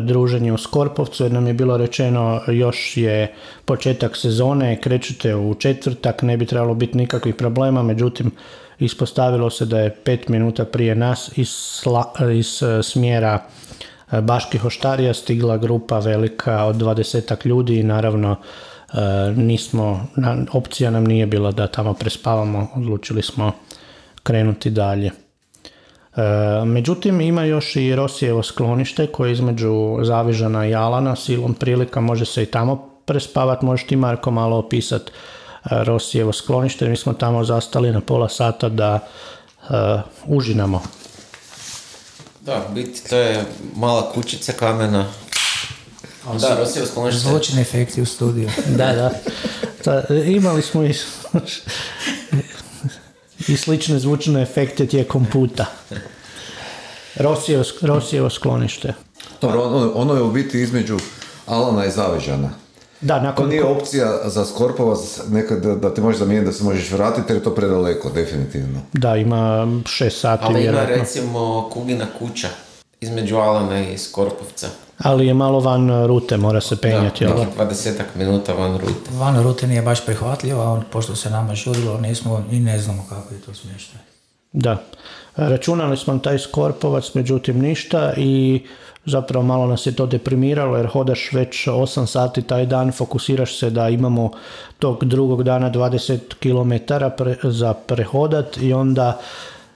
druženje 0.00 0.52
u 0.52 0.58
Skorpovcu 0.58 1.24
jer 1.24 1.32
nam 1.32 1.46
je 1.46 1.54
bilo 1.54 1.76
rečeno 1.76 2.40
još 2.48 2.96
je 2.96 3.34
početak 3.64 4.16
sezone, 4.16 4.80
krećete 4.80 5.36
u 5.36 5.54
četvrtak, 5.54 6.22
ne 6.22 6.36
bi 6.36 6.46
trebalo 6.46 6.74
biti 6.74 6.98
nikakvih 6.98 7.34
problema, 7.34 7.82
međutim 7.82 8.30
ispostavilo 8.78 9.50
se 9.50 9.66
da 9.66 9.80
je 9.80 9.90
pet 10.04 10.28
minuta 10.28 10.64
prije 10.64 10.94
nas 10.94 11.30
iz, 11.36 11.48
sla- 11.48 12.38
iz 12.38 12.62
e, 12.62 12.82
smjera 12.82 13.38
e, 14.12 14.20
Baških 14.20 14.64
oštarija 14.64 15.14
stigla 15.14 15.56
grupa 15.56 15.98
velika 15.98 16.64
od 16.64 16.76
20 16.76 17.46
ljudi 17.46 17.78
i 17.78 17.82
naravno 17.82 18.36
e, 18.36 18.96
nismo, 19.36 20.06
opcija 20.52 20.90
nam 20.90 21.04
nije 21.04 21.26
bila 21.26 21.52
da 21.52 21.66
tamo 21.66 21.94
prespavamo, 21.94 22.68
odlučili 22.74 23.22
smo 23.22 23.52
krenuti 24.22 24.70
dalje. 24.70 25.10
E, 26.16 26.64
međutim, 26.64 27.20
ima 27.20 27.44
još 27.44 27.76
i 27.76 27.96
Rosijevo 27.96 28.42
sklonište 28.42 29.06
koje 29.06 29.28
je 29.28 29.32
između 29.32 29.98
Zavižana 30.02 30.66
i 30.66 30.74
Alana, 30.74 31.16
silom 31.16 31.54
prilika 31.54 32.00
može 32.00 32.24
se 32.24 32.42
i 32.42 32.46
tamo 32.46 32.88
prespavati, 33.04 33.64
možeš 33.64 33.86
ti 33.86 33.96
Marko 33.96 34.30
malo 34.30 34.56
opisati 34.56 35.12
Rosijevo 35.64 36.32
sklonište, 36.32 36.88
mi 36.88 36.96
smo 36.96 37.12
tamo 37.12 37.44
zastali 37.44 37.92
na 37.92 38.00
pola 38.00 38.28
sata 38.28 38.68
da 38.68 38.98
e, 38.98 39.74
užinamo. 40.26 40.82
Da, 42.40 42.66
biti 42.74 43.08
to 43.10 43.16
je 43.16 43.44
mala 43.76 44.12
kućica 44.12 44.52
kamena. 44.52 45.06
Da, 46.40 46.56
Rosijevo 46.58 46.88
sklonište. 46.88 47.20
Zvučni 47.20 47.60
efekti 47.60 48.02
u 48.02 48.06
studiju. 48.06 48.50
Da, 48.66 48.92
da. 48.92 49.10
Ta, 49.84 50.14
imali 50.14 50.62
smo 50.62 50.84
i, 50.84 50.94
i 53.48 53.56
slične 53.56 53.98
zvučne 53.98 54.42
efekte 54.42 54.86
tijekom 54.86 55.26
puta. 55.32 55.66
Rosijevo, 57.16 57.64
Rosijevo 57.80 58.30
sklonište. 58.30 58.92
Dobro, 59.40 59.62
ono, 59.62 59.92
ono 59.94 60.14
je 60.14 60.22
u 60.22 60.30
biti 60.32 60.60
između 60.60 60.98
Alana 61.46 61.86
i 61.86 61.90
Zavižana. 61.90 62.50
Da, 63.00 63.18
To 63.18 63.22
nakon 63.24 63.48
nije 63.48 63.64
opcija 63.64 64.20
za 64.24 64.44
Skorpovac 64.44 64.98
nekad 65.28 65.62
da, 65.62 65.74
da 65.74 65.94
te 65.94 66.00
možeš 66.00 66.18
zamijeniti 66.18 66.46
da 66.46 66.52
se 66.52 66.64
možeš 66.64 66.90
vratiti 66.90 67.32
jer 67.32 67.36
je 67.36 67.44
to 67.44 67.54
predaleko, 67.54 68.10
definitivno. 68.10 68.80
Da, 68.92 69.16
ima 69.16 69.66
šest 69.86 70.20
sati 70.20 70.44
Ali 70.46 70.52
ima 70.52 70.60
vjerojatno. 70.60 70.94
recimo 70.96 71.68
Kugina 71.72 72.06
kuća 72.18 72.48
između 73.02 73.36
Alana 73.36 73.80
i 73.80 73.98
Skorpovca. 73.98 74.68
Ali 74.98 75.26
je 75.26 75.34
malo 75.34 75.60
van 75.60 76.06
rute, 76.06 76.36
mora 76.36 76.60
se 76.60 76.76
penjati. 76.76 77.24
Da, 77.24 77.34
nekih 77.34 77.58
20 77.58 78.02
minuta 78.14 78.52
van 78.52 78.78
rute. 78.78 79.10
Van 79.10 79.42
rute 79.42 79.66
nije 79.66 79.82
baš 79.82 80.04
prihvatljivo, 80.06 80.62
a 80.62 80.72
on, 80.72 80.82
pošto 80.90 81.16
se 81.16 81.30
nama 81.30 81.54
žurilo, 81.54 81.98
nismo 81.98 82.44
i 82.50 82.60
ne 82.60 82.78
znamo 82.78 83.06
kako 83.08 83.34
je 83.34 83.40
to 83.40 83.54
smještaj. 83.54 84.00
Da. 84.52 84.82
Računali 85.36 85.96
smo 85.96 86.18
taj 86.18 86.38
Skorpovac, 86.38 87.14
međutim 87.14 87.58
ništa 87.58 88.12
i 88.16 88.62
zapravo 89.04 89.44
malo 89.44 89.66
nas 89.66 89.86
je 89.86 89.96
to 89.96 90.06
deprimiralo 90.06 90.76
jer 90.76 90.86
hodaš 90.86 91.32
već 91.32 91.68
8 91.68 92.06
sati 92.06 92.42
taj 92.42 92.66
dan, 92.66 92.92
fokusiraš 92.92 93.58
se 93.58 93.70
da 93.70 93.88
imamo 93.88 94.30
tog 94.78 95.04
drugog 95.04 95.42
dana 95.42 95.70
20 95.70 96.18
km 96.18 96.94
pre, 97.16 97.36
za 97.42 97.74
prehodat 97.74 98.56
i 98.56 98.72
onda 98.72 99.20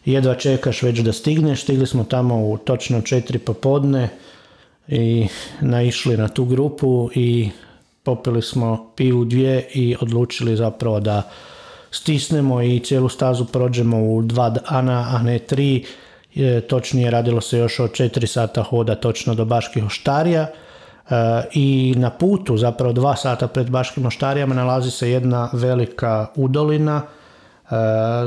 jedva 0.07 0.35
čekaš 0.35 0.83
već 0.83 0.99
da 1.01 1.13
stigneš. 1.13 1.63
Stigli 1.63 1.87
smo 1.87 2.05
tamo 2.05 2.49
u 2.49 2.59
točno 2.59 3.01
4 3.01 3.39
popodne 3.39 4.09
i 4.89 5.27
naišli 5.61 6.17
na 6.17 6.29
tu 6.29 6.45
grupu 6.45 7.11
i 7.15 7.51
popili 8.03 8.43
smo 8.43 8.93
pivu 8.97 9.25
dvije 9.25 9.69
i 9.75 9.97
odlučili 10.01 10.57
zapravo 10.57 11.01
da 11.01 11.23
stisnemo 11.91 12.63
i 12.63 12.81
cijelu 12.81 13.09
stazu 13.09 13.45
prođemo 13.45 14.15
u 14.15 14.23
dva 14.23 14.51
dana, 14.51 15.07
a 15.15 15.23
ne 15.23 15.39
tri. 15.39 15.85
E, 16.37 16.61
točnije 16.61 17.11
radilo 17.11 17.41
se 17.41 17.59
još 17.59 17.81
o 17.81 17.89
četiri 17.89 18.27
sata 18.27 18.63
hoda 18.63 18.95
točno 18.95 19.35
do 19.35 19.45
Baških 19.45 19.85
oštarija. 19.85 20.43
E, 20.43 20.51
I 21.53 21.95
na 21.97 22.11
putu, 22.11 22.57
zapravo 22.57 22.93
dva 22.93 23.17
sata 23.17 23.49
pred 23.49 23.71
Baškim 23.71 24.07
oštarijama, 24.07 24.55
nalazi 24.55 24.91
se 24.91 25.11
jedna 25.11 25.51
velika 25.53 26.27
udolina 26.35 27.03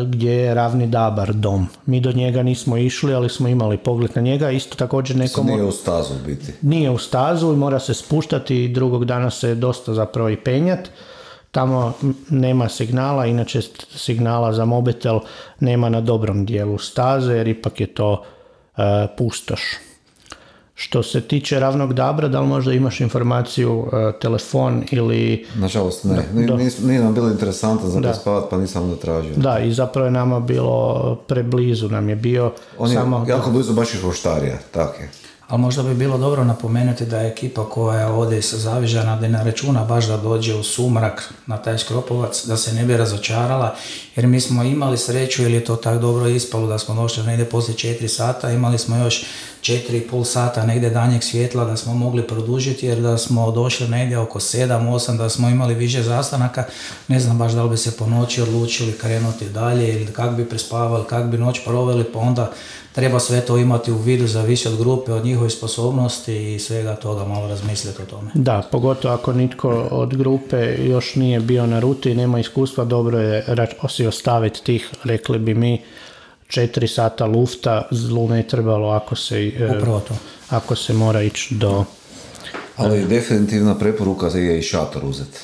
gdje 0.05 0.31
je 0.31 0.53
ravni 0.53 0.87
dabar 0.87 1.33
dom. 1.33 1.67
Mi 1.85 1.99
do 1.99 2.11
njega 2.11 2.43
nismo 2.43 2.77
išli, 2.77 3.13
ali 3.13 3.29
smo 3.29 3.47
imali 3.47 3.77
pogled 3.77 4.11
na 4.15 4.21
njega. 4.21 4.51
Isto 4.51 4.75
također 4.75 5.17
nekom 5.17 5.45
nije 5.45 5.63
u 5.63 5.71
stazu 5.71 6.13
biti. 6.25 6.53
nije 6.61 6.89
u 6.89 6.97
stazu 6.97 7.53
i 7.53 7.55
mora 7.55 7.79
se 7.79 7.93
spuštati 7.93 8.63
i 8.63 8.67
drugog 8.67 9.05
dana 9.05 9.29
se 9.29 9.55
dosta 9.55 9.93
zapravo 9.93 10.29
i 10.29 10.37
penjat. 10.37 10.89
Tamo 11.51 11.93
nema 12.29 12.69
signala, 12.69 13.25
inače 13.25 13.61
signala 13.95 14.53
za 14.53 14.65
mobitel 14.65 15.19
nema 15.59 15.89
na 15.89 16.01
dobrom 16.01 16.45
dijelu 16.45 16.77
staze 16.77 17.33
jer 17.33 17.47
ipak 17.47 17.81
je 17.81 17.87
to 17.87 18.23
e, 18.77 19.07
pustoš. 19.17 19.61
Što 20.81 21.03
se 21.03 21.21
tiče 21.21 21.59
ravnog 21.59 21.93
dabra, 21.93 22.27
da 22.27 22.39
li 22.41 22.47
možda 22.47 22.73
imaš 22.73 23.01
informaciju, 23.01 23.87
e, 23.93 24.19
telefon 24.19 24.83
ili... 24.91 25.45
Nažalost 25.55 26.03
ne, 26.03 26.15
da. 26.33 26.53
nis- 26.53 26.85
nije 26.87 26.99
nam 26.99 27.13
bilo 27.13 27.29
interesantno 27.29 27.89
za 27.89 27.99
Da. 27.99 28.07
prespavat 28.09 28.49
pa 28.49 28.57
nisam 28.57 28.83
onda 28.83 28.95
tražio. 28.95 29.33
Da, 29.35 29.59
i 29.59 29.73
zapravo 29.73 30.05
je 30.05 30.11
nama 30.11 30.39
bilo 30.39 31.15
preblizu, 31.27 31.89
nam 31.89 32.09
je 32.09 32.15
bio 32.15 32.51
On 32.77 32.89
je 32.89 32.95
samo... 32.95 33.25
jako 33.27 33.51
blizu 33.51 33.73
baš 33.73 33.93
ih 33.93 34.05
oštarija, 34.05 34.57
tak 34.71 34.99
je. 34.99 35.09
Ali 35.49 35.61
možda 35.61 35.83
bi 35.83 35.93
bilo 35.93 36.17
dobro 36.17 36.43
napomenuti 36.43 37.05
da 37.05 37.19
je 37.19 37.29
ekipa 37.31 37.69
koja 37.69 38.13
ode 38.13 38.41
sa 38.41 38.57
Zavižana 38.57 39.15
da 39.15 39.27
ne 39.27 39.43
računa 39.43 39.83
baš 39.83 40.05
da 40.05 40.17
dođe 40.17 40.55
u 40.55 40.63
sumrak 40.63 41.33
na 41.45 41.57
taj 41.57 41.77
Skropovac, 41.77 42.45
da 42.45 42.57
se 42.57 42.73
ne 42.73 42.85
bi 42.85 42.97
razočarala, 42.97 43.75
jer 44.15 44.27
mi 44.27 44.41
smo 44.41 44.63
imali 44.63 44.97
sreću 44.97 45.43
ili 45.43 45.53
je 45.53 45.65
to 45.65 45.75
tako 45.75 45.97
dobro 45.97 46.27
ispalo 46.27 46.67
da 46.67 46.79
smo 46.79 46.95
došli 46.95 47.23
negdje 47.23 47.45
poslije 47.45 47.75
4 47.75 48.07
sata, 48.07 48.51
imali 48.51 48.77
smo 48.77 48.97
još 48.97 49.25
4,5 49.61 50.25
sata 50.25 50.65
negdje 50.65 50.89
danjeg 50.89 51.23
svjetla 51.23 51.65
da 51.65 51.77
smo 51.77 51.93
mogli 51.93 52.27
produžiti 52.27 52.85
jer 52.85 52.99
da 53.01 53.17
smo 53.17 53.51
došli 53.51 53.87
negdje 53.87 54.17
oko 54.17 54.39
7-8 54.39 55.17
da 55.17 55.29
smo 55.29 55.49
imali 55.49 55.73
više 55.73 56.03
zastanaka, 56.03 56.63
ne 57.07 57.19
znam 57.19 57.37
baš 57.37 57.51
da 57.51 57.63
li 57.63 57.69
bi 57.69 57.77
se 57.77 57.97
po 57.97 58.05
noći 58.05 58.41
odlučili 58.41 58.97
krenuti 58.97 59.49
dalje 59.49 59.93
ili 59.93 60.13
kako 60.13 60.35
bi 60.35 60.49
prespavali, 60.49 61.05
kako 61.09 61.27
bi 61.27 61.37
noć 61.37 61.59
proveli, 61.65 62.03
pa 62.03 62.19
onda 62.19 62.51
treba 62.99 63.19
sve 63.19 63.41
to 63.41 63.57
imati 63.57 63.91
u 63.91 63.97
vidu, 63.97 64.27
zavisi 64.27 64.67
od 64.67 64.77
grupe, 64.77 65.13
od 65.13 65.25
njihove 65.25 65.49
sposobnosti 65.49 66.55
i 66.55 66.59
svega 66.59 66.95
toga 66.95 67.25
malo 67.25 67.47
razmisliti 67.47 68.01
o 68.01 68.05
tome. 68.05 68.31
Da, 68.33 68.67
pogotovo 68.71 69.13
ako 69.13 69.33
nitko 69.33 69.69
od 69.91 70.17
grupe 70.17 70.75
još 70.79 71.15
nije 71.15 71.39
bio 71.39 71.65
na 71.65 71.79
ruti 71.79 72.11
i 72.11 72.15
nema 72.15 72.39
iskustva, 72.39 72.85
dobro 72.85 73.19
je 73.19 73.43
ra- 73.47 73.87
si 73.89 74.07
ostaviti 74.07 74.63
tih, 74.63 74.89
rekli 75.03 75.39
bi 75.39 75.53
mi, 75.53 75.81
četiri 76.47 76.87
sata 76.87 77.25
lufta, 77.25 77.87
zlu 77.91 78.27
ne 78.27 78.47
trebalo 78.47 78.89
ako 78.89 79.15
se, 79.15 79.51
e, 79.59 79.77
Upravo 79.77 79.99
to. 79.99 80.13
ako 80.49 80.75
se 80.75 80.93
mora 80.93 81.21
ići 81.21 81.55
do... 81.55 81.85
Ali 82.75 83.05
definitivna 83.05 83.75
preporuka 83.75 84.27
je 84.27 84.59
i 84.59 84.61
šator 84.61 85.05
uzeti. 85.05 85.39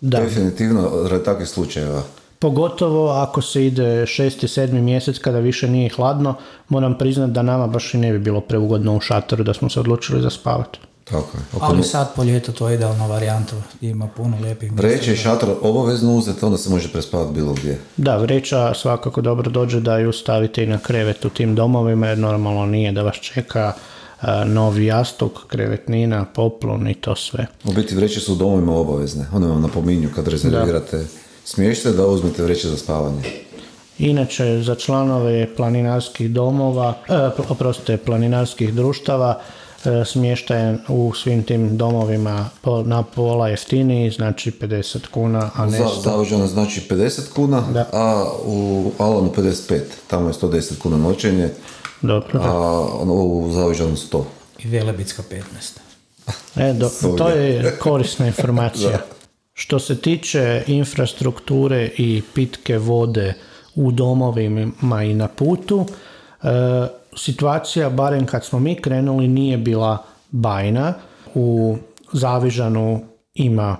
Da, 0.00 0.20
Definitivno, 0.20 1.08
radi 1.08 1.24
takvih 1.24 1.48
slučajeva. 1.48 2.02
Pogotovo 2.38 3.10
ako 3.10 3.42
se 3.42 3.66
ide 3.66 4.06
šesti, 4.06 4.48
sedmi 4.48 4.80
mjesec 4.80 5.18
kada 5.18 5.38
više 5.38 5.68
nije 5.68 5.90
hladno, 5.90 6.34
moram 6.68 6.98
priznati 6.98 7.32
da 7.32 7.42
nama 7.42 7.66
baš 7.66 7.94
i 7.94 7.98
ne 7.98 8.12
bi 8.12 8.18
bilo 8.18 8.40
preugodno 8.40 8.96
u 8.96 9.00
šatoru 9.00 9.44
da 9.44 9.54
smo 9.54 9.70
se 9.70 9.80
odlučili 9.80 10.22
za 10.22 10.30
spavati. 10.30 10.78
Tako 11.10 11.36
je. 11.36 11.42
Ali 11.60 11.82
sad 11.82 12.14
po 12.14 12.24
ljetu 12.24 12.52
to 12.52 12.68
je 12.68 12.74
idealna 12.74 13.06
varijanta, 13.06 13.56
ima 13.80 14.08
puno 14.16 14.36
lijepih 14.40 14.72
mjesta. 14.72 14.88
Vreće 14.88 15.12
i 15.12 15.16
šator 15.16 15.54
obavezno 15.62 16.14
uzeti, 16.14 16.44
onda 16.44 16.58
se 16.58 16.70
može 16.70 16.88
prespavati 16.92 17.34
bilo 17.34 17.52
gdje. 17.52 17.78
Da, 17.96 18.16
vreća 18.16 18.74
svakako 18.74 19.20
dobro 19.20 19.50
dođe 19.50 19.80
da 19.80 19.98
ju 19.98 20.12
stavite 20.12 20.64
i 20.64 20.66
na 20.66 20.78
krevet 20.78 21.24
u 21.24 21.30
tim 21.30 21.54
domovima 21.54 22.06
jer 22.06 22.18
normalno 22.18 22.66
nije 22.66 22.92
da 22.92 23.02
vas 23.02 23.16
čeka 23.16 23.72
a, 24.20 24.44
novi 24.44 24.86
jastuk, 24.86 25.46
krevetnina, 25.46 26.24
poplun 26.24 26.88
i 26.88 26.94
to 26.94 27.16
sve. 27.16 27.46
U 27.64 27.72
biti 27.72 27.94
vreće 27.94 28.20
su 28.20 28.32
u 28.32 28.36
domovima 28.36 28.76
obavezne. 28.76 29.26
One 29.32 29.46
vam 29.46 29.62
napominju 29.62 30.08
kad 30.14 30.28
rezervirate 30.28 31.04
smještaj 31.46 31.92
da 31.92 32.06
uzmete 32.06 32.42
vreće 32.42 32.68
za 32.68 32.76
spavanje. 32.76 33.22
Inače, 33.98 34.62
za 34.62 34.74
članove 34.74 35.54
planinarskih 35.56 36.30
domova, 36.30 36.94
e, 37.08 37.42
oprostite, 37.48 37.96
planinarskih 37.96 38.74
društava, 38.74 39.40
e, 39.84 40.04
smještajan 40.04 40.78
u 40.88 41.12
svim 41.14 41.42
tim 41.42 41.76
domovima 41.76 42.50
po, 42.60 42.82
na 42.82 43.02
pola 43.02 43.48
jeftiniji, 43.48 44.10
znači 44.10 44.50
50 44.50 45.06
kuna, 45.06 45.50
a 45.54 45.66
ne 45.66 45.78
Za 45.78 45.84
100. 45.84 46.02
Zaođana 46.02 46.46
znači 46.46 46.80
50 46.90 47.20
kuna, 47.34 47.62
Da. 47.72 47.88
a 47.92 48.24
u 48.44 48.90
Alanu 48.98 49.32
55. 49.36 49.80
Tamo 50.06 50.28
je 50.28 50.32
110 50.32 50.78
kuna 50.78 50.96
noćenje, 50.96 51.48
Dobro, 52.02 52.38
da. 52.40 52.48
a 52.48 52.80
ono 53.00 53.12
u 53.14 53.50
Zaođanu 53.52 53.96
100. 53.96 54.22
I 54.64 54.68
Velebitska 54.68 55.22
15. 55.30 55.42
E, 56.56 56.72
do, 56.72 56.90
to 57.18 57.28
je 57.28 57.76
korisna 57.78 58.26
informacija. 58.26 58.98
Što 59.58 59.78
se 59.78 60.00
tiče 60.00 60.62
infrastrukture 60.66 61.90
i 61.98 62.22
pitke 62.34 62.78
vode 62.78 63.34
u 63.74 63.92
domovima 63.92 65.02
i 65.04 65.14
na 65.14 65.28
putu, 65.28 65.86
e, 66.42 66.46
situacija, 67.16 67.90
barem 67.90 68.26
kad 68.26 68.44
smo 68.44 68.58
mi 68.58 68.74
krenuli, 68.74 69.28
nije 69.28 69.58
bila 69.58 70.04
bajna. 70.30 70.94
U 71.34 71.76
Zavižanu 72.12 73.00
ima 73.34 73.76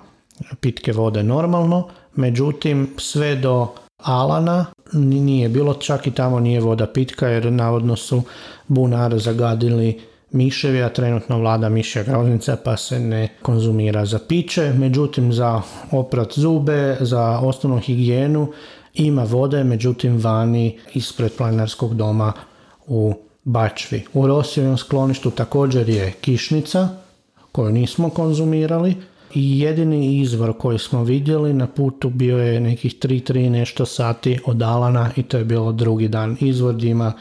pitke 0.61 0.93
vode 0.93 1.23
normalno, 1.23 1.89
međutim 2.15 2.95
sve 2.99 3.37
do 3.37 3.69
Alana 4.03 4.67
ni- 4.93 5.21
nije 5.21 5.49
bilo, 5.49 5.75
čak 5.75 6.07
i 6.07 6.11
tamo 6.11 6.41
nije 6.41 6.61
voda 6.61 6.87
pitka 6.87 7.29
jer 7.29 7.53
navodno 7.53 7.97
su 7.97 8.23
bunar 8.69 9.19
zagadili 9.19 10.01
miševi, 10.33 10.83
a 10.83 10.89
trenutno 10.89 11.39
vlada 11.39 11.69
mišja 11.69 12.03
groznica 12.03 12.57
pa 12.65 12.77
se 12.77 13.01
ne 13.01 13.29
konzumira 13.43 14.05
za 14.07 14.19
piće. 14.29 14.73
Međutim, 14.73 15.33
za 15.33 15.63
oprat 15.91 16.39
zube, 16.39 16.97
za 17.01 17.39
osnovnu 17.39 17.81
higijenu 17.81 18.53
ima 18.95 19.25
vode, 19.25 19.65
međutim 19.65 20.19
vani 20.19 20.79
ispred 20.95 21.33
planinarskog 21.39 21.95
doma 21.95 22.33
u 22.87 23.15
Bačvi. 23.45 24.05
U 24.15 24.27
Rosijevom 24.27 24.79
skloništu 24.79 25.31
također 25.31 25.89
je 25.89 26.13
kišnica 26.21 26.89
koju 27.53 27.73
nismo 27.73 28.11
konzumirali 28.11 28.97
i 29.35 29.61
jedini 29.61 30.21
izvor 30.21 30.53
koji 30.59 30.79
smo 30.79 31.05
vidjeli 31.05 31.53
na 31.53 31.67
putu 31.67 32.11
bio 32.11 32.39
je 32.39 32.61
nekih 32.61 32.95
3-3 32.95 33.51
nešto 33.51 33.87
sati 33.87 34.39
od 34.47 34.63
Alana 34.63 35.11
i 35.17 35.23
to 35.23 35.39
je 35.39 35.45
bilo 35.45 35.73
drugi 35.73 36.09
dan. 36.09 36.37
Izvor 36.41 36.85
ima 36.85 37.13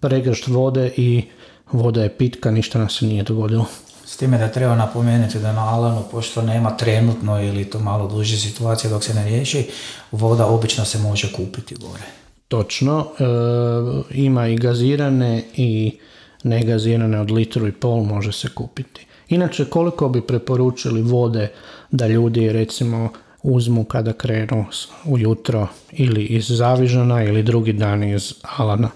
pregršt 0.00 0.46
vode 0.46 0.92
i 0.96 1.22
voda 1.72 2.02
je 2.02 2.08
pitka, 2.08 2.50
ništa 2.50 2.78
nam 2.78 2.88
se 2.88 3.06
nije 3.06 3.22
dogodilo. 3.22 3.66
S 4.04 4.16
time 4.16 4.38
da 4.38 4.48
treba 4.48 4.74
napomenuti 4.74 5.38
da 5.38 5.52
na 5.52 5.74
Alanu, 5.74 6.02
pošto 6.10 6.42
nema 6.42 6.76
trenutno 6.76 7.42
ili 7.42 7.64
to 7.64 7.78
malo 7.78 8.08
duže 8.08 8.36
situacije 8.36 8.90
dok 8.90 9.04
se 9.04 9.14
ne 9.14 9.24
riješi, 9.24 9.70
voda 10.12 10.46
obično 10.46 10.84
se 10.84 10.98
može 10.98 11.32
kupiti 11.32 11.74
gore. 11.74 12.02
Točno, 12.48 13.06
e, 13.18 13.24
ima 14.10 14.48
i 14.48 14.56
gazirane 14.56 15.44
i 15.56 15.98
negazirane 16.44 17.20
od 17.20 17.30
litru 17.30 17.66
i 17.66 17.72
pol 17.72 18.02
može 18.02 18.32
se 18.32 18.48
kupiti. 18.54 19.06
Inače, 19.28 19.64
koliko 19.64 20.08
bi 20.08 20.26
preporučili 20.26 21.02
vode 21.02 21.50
da 21.90 22.06
ljudi 22.06 22.52
recimo 22.52 23.08
uzmu 23.42 23.84
kada 23.84 24.12
krenu 24.12 24.64
ujutro 25.04 25.66
ili 25.92 26.24
iz 26.24 26.46
Zavižana 26.48 27.24
ili 27.24 27.42
drugi 27.42 27.72
dan 27.72 28.04
iz 28.04 28.34
Alana? 28.56 28.90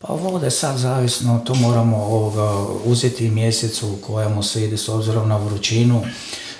Pa 0.00 0.12
vode 0.14 0.50
sad 0.50 0.76
zavisno, 0.76 1.40
to 1.44 1.54
moramo 1.54 1.96
ovoga, 1.96 2.66
uzeti 2.84 3.30
mjesecu 3.30 3.88
u 3.88 3.96
kojemu 4.06 4.42
se 4.42 4.64
ide 4.64 4.76
s 4.76 4.88
obzirom 4.88 5.28
na 5.28 5.36
vrućinu 5.36 6.02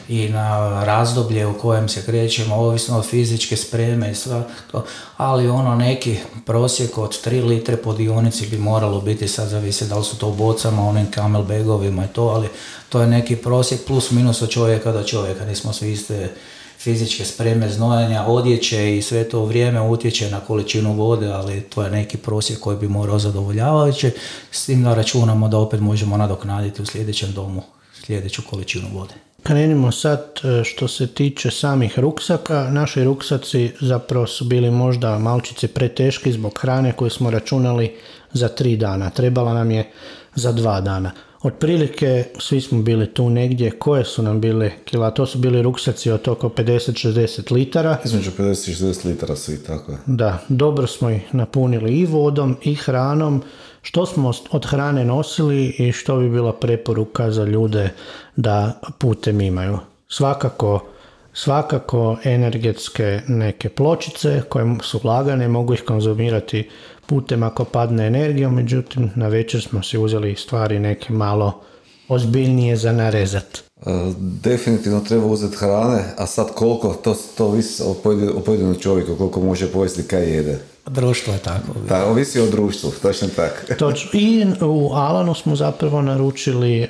i 0.09 0.29
na 0.29 0.85
razdoblje 0.85 1.47
u 1.47 1.59
kojem 1.59 1.89
se 1.89 2.03
krećemo, 2.03 2.55
ovisno 2.55 2.99
od 2.99 3.07
fizičke 3.07 3.57
spreme 3.57 4.11
i 4.11 4.15
sve 4.15 4.43
to, 4.73 4.85
ali 5.17 5.49
ono 5.49 5.75
neki 5.75 6.17
prosjek 6.47 6.99
od 6.99 7.27
3 7.27 7.45
litre 7.45 7.77
po 7.77 7.93
dionici 7.93 8.47
bi 8.47 8.59
moralo 8.59 9.01
biti, 9.01 9.29
sad 9.29 9.49
zavisi 9.49 9.87
da 9.87 9.99
li 9.99 10.05
su 10.05 10.19
to 10.19 10.29
u 10.29 10.35
bocama, 10.35 10.89
onim 10.89 11.13
camelbagovima 11.15 12.05
i 12.05 12.09
to, 12.09 12.23
ali 12.23 12.49
to 12.89 13.01
je 13.01 13.07
neki 13.07 13.37
prosjek 13.37 13.85
plus 13.87 14.11
minus 14.11 14.43
od 14.43 14.51
čovjeka 14.51 14.93
do 14.93 15.03
čovjeka, 15.03 15.45
nismo 15.45 15.73
svi 15.73 15.93
iste 15.93 16.35
fizičke 16.79 17.25
spreme 17.25 17.69
znojanja, 17.69 18.25
odjeće 18.27 18.97
i 18.97 19.03
sve 19.03 19.29
to 19.29 19.45
vrijeme 19.45 19.81
utječe 19.81 20.31
na 20.31 20.41
količinu 20.41 20.93
vode, 20.93 21.27
ali 21.27 21.61
to 21.61 21.83
je 21.83 21.91
neki 21.91 22.17
prosjek 22.17 22.61
koji 22.61 22.77
bi 22.77 22.89
morao 22.89 23.19
zadovoljavajući, 23.19 24.11
s 24.51 24.67
tim 24.67 24.83
da 24.83 24.95
računamo 24.95 25.49
da 25.49 25.59
opet 25.59 25.81
možemo 25.81 26.17
nadoknaditi 26.17 26.83
u 26.83 26.87
sljedećem 26.87 27.33
domu 27.33 27.63
sljedeću 28.07 28.43
količinu 28.51 28.89
vode. 28.95 29.15
Krenimo 29.43 29.93
sad 29.93 30.21
e, 30.21 30.65
što 30.65 30.89
se 30.89 31.07
tiče 31.07 31.51
samih 31.51 31.99
ruksaka. 31.99 32.69
Naši 32.71 33.05
ruksaci 33.05 33.73
zapravo 33.81 34.27
su 34.27 34.45
bili 34.45 34.71
možda 34.71 35.19
malčice 35.19 35.69
preteški 35.69 36.33
zbog 36.33 36.59
hrane 36.61 36.93
koju 36.93 37.11
smo 37.11 37.31
računali 37.31 37.95
za 38.33 38.49
tri 38.49 38.77
dana. 38.77 39.11
Trebala 39.11 39.55
nam 39.55 39.71
je 39.71 39.91
za 40.35 40.53
dva 40.53 40.81
dana. 40.81 41.13
Otprilike 41.43 42.25
svi 42.39 42.61
smo 42.61 42.83
bili 42.83 43.15
tu 43.15 43.31
negdje. 43.31 43.71
Koje 43.71 44.05
su 44.05 44.23
nam 44.23 44.41
bile 44.41 44.71
kila? 44.85 45.11
To 45.11 45.27
su 45.27 45.39
bili 45.39 45.63
ruksaci 45.63 46.11
od 46.11 46.29
oko 46.29 46.49
50-60 46.49 47.53
litara. 47.53 47.99
Između 48.05 48.31
50 48.31 48.71
i 48.71 48.75
60 48.75 49.07
litara 49.07 49.37
svi, 49.37 49.65
tako 49.65 49.93
je. 49.93 49.99
Da, 50.07 50.39
dobro 50.49 50.87
smo 50.87 51.11
ih 51.11 51.35
napunili 51.35 51.99
i 51.99 52.07
vodom 52.07 52.57
i 52.63 52.75
hranom. 52.75 53.43
Što 53.83 54.07
smo 54.07 54.33
od 54.51 54.67
hrane 54.67 55.05
nosili 55.05 55.75
i 55.79 55.93
što 55.93 56.17
bi 56.17 56.31
bila 56.31 56.53
preporuka 56.53 57.31
za 57.31 57.45
ljude 57.45 57.91
da 58.37 58.81
putem 58.99 59.41
imaju? 59.41 59.79
Svakako, 60.09 60.85
svakako 61.33 62.17
energetske 62.25 63.21
neke 63.29 63.69
pločice 63.69 64.43
koje 64.49 64.77
su 64.83 65.01
lagane, 65.05 65.49
mogu 65.49 65.75
ih 65.75 65.83
konzumirati 65.83 66.69
putem 67.09 67.43
ako 67.43 67.65
padne 67.65 68.07
energijom, 68.07 68.55
međutim 68.55 69.11
na 69.15 69.29
večer 69.29 69.63
smo 69.63 69.83
si 69.83 69.99
uzeli 69.99 70.35
stvari 70.37 70.79
neke 70.79 71.13
malo 71.13 71.61
ozbiljnije 72.09 72.77
za 72.77 72.93
narezat. 72.93 73.59
E, 73.79 73.91
Definitivno 74.19 75.01
treba 75.01 75.27
uzeti 75.27 75.57
hrane, 75.57 76.05
a 76.17 76.27
sad 76.27 76.55
koliko, 76.55 76.95
to, 76.95 77.17
to 77.37 77.47
ovisi 77.47 77.83
o 77.83 77.95
pojedin- 77.95 78.37
o 78.37 78.41
pojedinom 78.41 78.75
čovjeku, 78.75 79.15
koliko 79.17 79.41
može 79.41 79.67
pojesti 79.69 80.03
kaj 80.03 80.35
jede. 80.35 80.59
Društvo 80.87 81.33
je 81.33 81.39
tako. 81.39 81.67
Da, 81.89 82.07
ovisi 82.07 82.41
o 82.41 82.47
društvu, 82.47 82.91
točno 83.03 83.29
tak. 83.29 83.77
Točno. 83.79 84.11
I 84.15 84.47
u 84.63 84.89
Alanu 84.89 85.35
smo 85.35 85.57
zapravo 85.57 86.03
naručili 86.03 86.83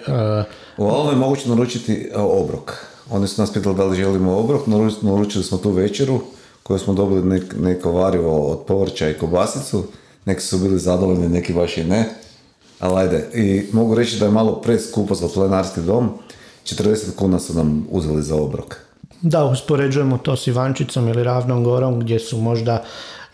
uh, 0.78 0.86
U 0.86 0.90
Alanu 0.90 1.10
je 1.10 1.16
moguće 1.16 1.48
naručiti 1.48 2.10
e, 2.12 2.16
obrok. 2.16 2.72
Oni 3.10 3.28
su 3.28 3.40
nas 3.40 3.52
pitali 3.52 3.76
da 3.76 3.84
li 3.84 3.96
želimo 3.96 4.36
obrok, 4.36 4.66
naru- 4.66 5.02
naručili 5.02 5.44
smo 5.44 5.58
tu 5.58 5.70
večeru 5.70 6.20
koju 6.62 6.78
smo 6.78 6.94
dobili 6.94 7.22
nek, 7.24 7.54
neko 7.60 7.92
varivo 7.92 8.46
od 8.46 8.58
povrća 8.60 9.10
i 9.10 9.14
kobasicu. 9.14 9.84
Neki 10.24 10.40
su 10.40 10.58
bili 10.58 10.78
zadovoljni, 10.78 11.28
neki 11.28 11.52
baš 11.52 11.76
i 11.76 11.84
ne. 11.84 12.08
Ali 12.80 13.00
ajde, 13.00 13.30
i 13.34 13.66
mogu 13.72 13.94
reći 13.94 14.18
da 14.18 14.24
je 14.24 14.30
malo 14.30 14.60
preskupo 14.60 15.14
za 15.14 15.28
plenarski 15.28 15.80
dom. 15.80 16.10
40 16.64 17.14
kuna 17.16 17.38
su 17.38 17.54
nam 17.54 17.86
uzeli 17.90 18.22
za 18.22 18.36
obrok. 18.36 18.76
Da, 19.20 19.44
uspoređujemo 19.44 20.18
to 20.18 20.36
s 20.36 20.46
Ivančicom 20.46 21.08
ili 21.08 21.24
Ravnom 21.24 21.64
Gorom 21.64 22.00
gdje 22.00 22.18
su 22.18 22.38
možda 22.38 22.84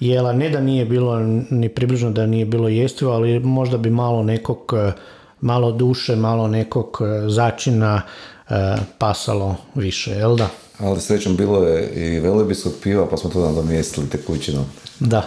jela, 0.01 0.33
ne 0.33 0.51
da 0.51 0.61
nije 0.61 0.85
bilo 0.85 1.21
ni 1.51 1.69
približno 1.69 2.11
da 2.11 2.27
nije 2.27 2.45
bilo 2.45 2.69
jestivo, 2.69 3.13
ali 3.13 3.41
možda 3.41 3.79
bi 3.79 3.91
malo 3.91 4.23
nekog, 4.23 4.73
eh, 4.77 4.93
malo 5.41 5.73
duše, 5.73 6.17
malo 6.17 6.49
nekog 6.49 6.99
eh, 7.01 7.29
začina 7.29 8.03
eh, 8.49 8.77
pasalo 8.99 9.57
više, 9.75 10.11
jel 10.11 10.37
da? 10.37 10.49
Ali 10.79 11.01
srećom 11.01 11.37
bilo 11.37 11.63
je 11.63 11.89
i 11.89 12.21
velebijskog 12.21 12.73
piva, 12.83 13.09
pa 13.09 13.17
smo 13.17 13.31
to 13.31 13.41
nadomjestili 13.41 14.09
tekućinom. 14.09 14.65
Da. 15.01 15.23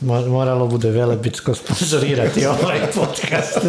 Mo- 0.00 0.28
Moralo 0.28 0.66
bude 0.66 0.90
Velebitsko 0.90 1.54
sponzorirati 1.54 2.46
ovaj 2.54 2.80
podcast. 2.94 3.58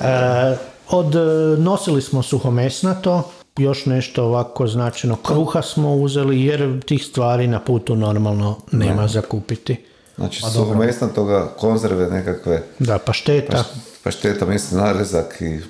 E, 0.00 0.56
od, 0.88 1.14
e, 1.14 1.18
nosili 1.58 2.02
smo 2.02 2.22
suhomesnato, 2.22 3.30
još 3.58 3.86
nešto 3.86 4.24
ovako 4.24 4.66
značajno. 4.66 5.16
Kruha 5.16 5.62
smo 5.62 5.94
uzeli 5.94 6.42
jer 6.42 6.82
tih 6.82 7.04
stvari 7.04 7.46
na 7.46 7.60
putu 7.60 7.96
normalno 7.96 8.56
nema 8.72 9.08
za 9.08 9.20
kupiti. 9.22 9.76
Znači, 10.16 10.42
suhomesna 10.44 11.08
toga, 11.08 11.48
konzerve 11.50 12.06
nekakve, 12.08 12.62
Da, 12.78 12.98
pašteta. 12.98 13.64
pašteta, 14.02 14.46
mesni 14.46 14.78
narezak 14.78 15.36
i 15.40 15.60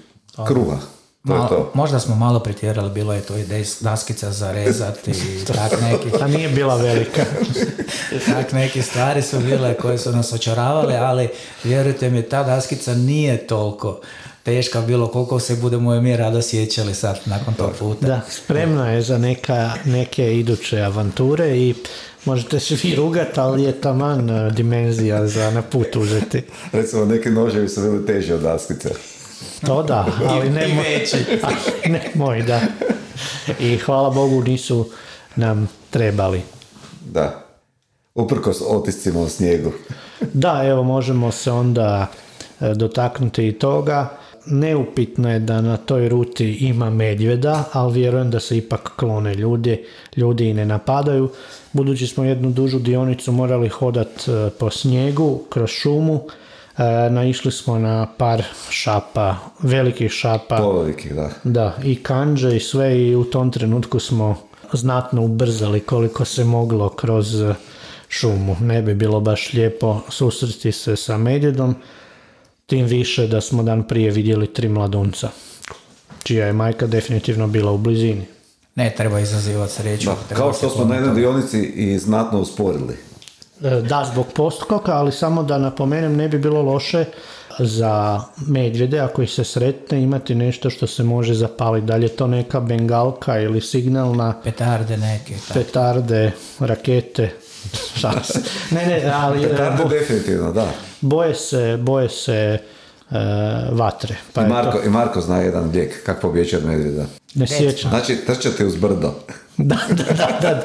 kruha. 0.46 0.76
To 1.26 1.32
je 1.32 1.38
Malo- 1.38 1.48
to. 1.48 1.70
možda 1.74 2.00
smo 2.00 2.14
malo 2.16 2.40
pretjerali, 2.40 2.90
bilo 2.90 3.12
je 3.12 3.20
to 3.20 3.36
i 3.36 3.44
des- 3.44 3.82
daskica 3.82 4.32
za 4.32 4.52
rezati 4.52 5.10
i 5.32 5.44
tak 5.46 5.72
neki, 5.82 6.22
A 6.22 6.26
nije 6.26 6.48
bila 6.48 6.76
velika. 6.76 7.24
tak 8.32 8.52
neki 8.52 8.82
stvari 8.82 9.22
su 9.22 9.38
bile 9.38 9.74
koje 9.74 9.98
su 9.98 10.12
nas 10.12 10.32
očaravale, 10.32 10.96
ali 10.96 11.28
vjerujte 11.64 12.10
mi, 12.10 12.22
ta 12.22 12.42
daskica 12.42 12.94
nije 12.94 13.46
toliko 13.46 14.00
teška 14.42 14.80
bilo 14.80 15.08
koliko 15.08 15.40
se 15.40 15.56
budemo 15.56 16.00
mi 16.00 16.16
rado 16.16 16.42
sjećali 16.42 16.94
sad 16.94 17.20
nakon 17.24 17.54
tog 17.54 17.70
puta. 17.78 18.06
Da, 18.06 18.20
spremna 18.30 18.90
je 18.90 19.02
za 19.02 19.18
neka, 19.18 19.72
neke 19.84 20.34
iduće 20.34 20.80
avanture 20.80 21.48
i 21.50 21.74
možete 22.24 22.60
se 22.60 22.76
vi 22.82 22.94
rugat, 22.94 23.38
ali 23.38 23.62
je 23.62 23.72
taman 23.72 24.30
e, 24.30 24.50
dimenzija 24.50 25.26
za 25.26 25.50
na 25.50 25.62
put 25.62 25.96
uzeti. 25.96 26.42
Recimo, 26.72 27.04
neki 27.04 27.30
noževi 27.30 27.68
su 27.68 27.80
bili 27.80 28.06
teži 28.06 28.32
od 28.32 28.40
daskice. 28.40 28.90
To 29.66 29.82
da, 29.82 30.06
ali 30.30 30.50
ne, 30.50 30.68
I 30.68 30.72
mo- 30.72 30.82
veći. 30.82 31.16
ali 31.42 31.92
ne 31.92 32.10
moj, 32.14 32.42
da. 32.42 32.60
I 33.60 33.76
hvala 33.78 34.10
Bogu 34.10 34.42
nisu 34.42 34.88
nam 35.36 35.68
trebali. 35.90 36.42
Da. 37.00 37.42
Uprkos 38.14 38.62
otiscima 38.68 39.20
u 39.20 39.28
snijegu. 39.28 39.72
Da, 40.32 40.62
evo 40.64 40.82
možemo 40.82 41.32
se 41.32 41.50
onda 41.52 42.06
e, 42.60 42.74
dotaknuti 42.74 43.48
i 43.48 43.52
toga. 43.52 44.08
Neupitno 44.46 45.32
je 45.32 45.38
da 45.38 45.60
na 45.60 45.76
toj 45.76 46.08
ruti 46.08 46.52
ima 46.52 46.90
medvjeda, 46.90 47.64
ali 47.72 47.92
vjerujem 48.00 48.30
da 48.30 48.40
se 48.40 48.56
ipak 48.58 48.90
klone 48.96 49.34
ljudi, 49.34 49.84
ljudi 50.16 50.48
i 50.48 50.54
ne 50.54 50.66
napadaju. 50.66 51.30
Budući 51.72 52.06
smo 52.06 52.24
jednu 52.24 52.50
dužu 52.50 52.78
dionicu 52.78 53.32
morali 53.32 53.68
hodat 53.68 54.08
e, 54.28 54.50
po 54.58 54.70
snijegu, 54.70 55.40
kroz 55.50 55.70
šumu, 55.70 56.20
e, 56.78 57.10
naišli 57.10 57.52
smo 57.52 57.78
na 57.78 58.06
par 58.16 58.42
šapa, 58.70 59.36
velikih 59.62 60.12
šapa. 60.12 60.56
Poloviki, 60.56 61.14
da. 61.14 61.30
Da, 61.44 61.76
i 61.84 62.02
kanđe 62.02 62.56
i 62.56 62.60
sve 62.60 63.00
i 63.00 63.16
u 63.16 63.24
tom 63.24 63.52
trenutku 63.52 64.00
smo 64.00 64.36
znatno 64.72 65.22
ubrzali 65.22 65.80
koliko 65.80 66.24
se 66.24 66.44
moglo 66.44 66.88
kroz 66.88 67.44
šumu. 68.08 68.56
Ne 68.60 68.82
bi 68.82 68.94
bilo 68.94 69.20
baš 69.20 69.52
lijepo 69.52 70.00
susresti 70.08 70.72
se 70.72 70.96
sa 70.96 71.18
medjedom, 71.18 71.74
tim 72.66 72.86
više 72.86 73.26
da 73.26 73.40
smo 73.40 73.62
dan 73.62 73.82
prije 73.82 74.10
vidjeli 74.10 74.46
tri 74.46 74.68
mladunca, 74.68 75.28
čija 76.22 76.46
je 76.46 76.52
majka 76.52 76.86
definitivno 76.86 77.46
bila 77.46 77.72
u 77.72 77.78
blizini. 77.78 78.26
Ne 78.74 78.94
treba 78.96 79.20
izazivati 79.20 79.72
sreću. 79.72 80.10
Da, 80.28 80.34
kao 80.34 80.52
što 80.52 80.70
smo 80.70 80.84
na 80.84 80.94
jednoj 80.94 81.14
dionici 81.14 81.58
i 81.62 81.98
znatno 81.98 82.40
usporili. 82.40 82.96
E, 83.62 83.70
Da, 83.80 84.06
zbog 84.06 84.26
postkoka, 84.28 84.92
ali 84.92 85.12
samo 85.12 85.42
da 85.42 85.58
napomenem 85.58 86.16
ne 86.16 86.28
bi 86.28 86.38
bilo 86.38 86.62
loše 86.62 87.04
za 87.58 88.20
medvjede 88.38 88.98
ako 89.00 89.22
ih 89.22 89.30
se 89.30 89.44
sretne 89.44 90.02
imati 90.02 90.34
nešto 90.34 90.70
što 90.70 90.86
se 90.86 91.02
može 91.02 91.34
zapaliti. 91.34 91.86
Da 91.86 91.96
li 91.96 92.04
je 92.04 92.08
to 92.08 92.26
neka 92.26 92.60
bengalka 92.60 93.40
ili 93.40 93.60
signalna 93.60 94.34
Petarde 94.44 94.96
neke. 94.96 95.34
tako. 95.38 95.54
petarde, 95.54 96.30
rakete. 96.60 97.30
Ne, 98.70 98.86
ne, 98.86 99.10
ali 99.12 99.38
e, 99.38 99.48
Petarde 99.48 99.82
bo- 99.84 99.88
definitivno, 99.90 100.52
da. 100.52 100.66
boje 101.00 101.34
se, 101.34 101.76
boje 101.76 102.08
se 102.08 102.58
e, 103.10 103.18
vatre. 103.72 104.16
Pa 104.32 104.42
I 104.42 104.46
Marko, 104.46 104.70
to, 104.72 104.84
I 104.84 104.90
Marko 104.90 105.20
zna 105.20 105.38
jedan 105.38 105.70
lijek, 105.70 106.02
kako 106.04 106.20
pobjeći 106.20 106.56
od 106.56 106.64
medvjeda. 106.64 107.04
ne 107.34 107.46
sjećam. 107.48 107.90
Znači, 107.90 108.16
trčati 108.16 108.64
uz 108.64 108.76
brdo. 108.76 109.14
Da, 109.58 109.76
da, 109.88 110.04
da, 110.04 110.38
da. 110.42 110.62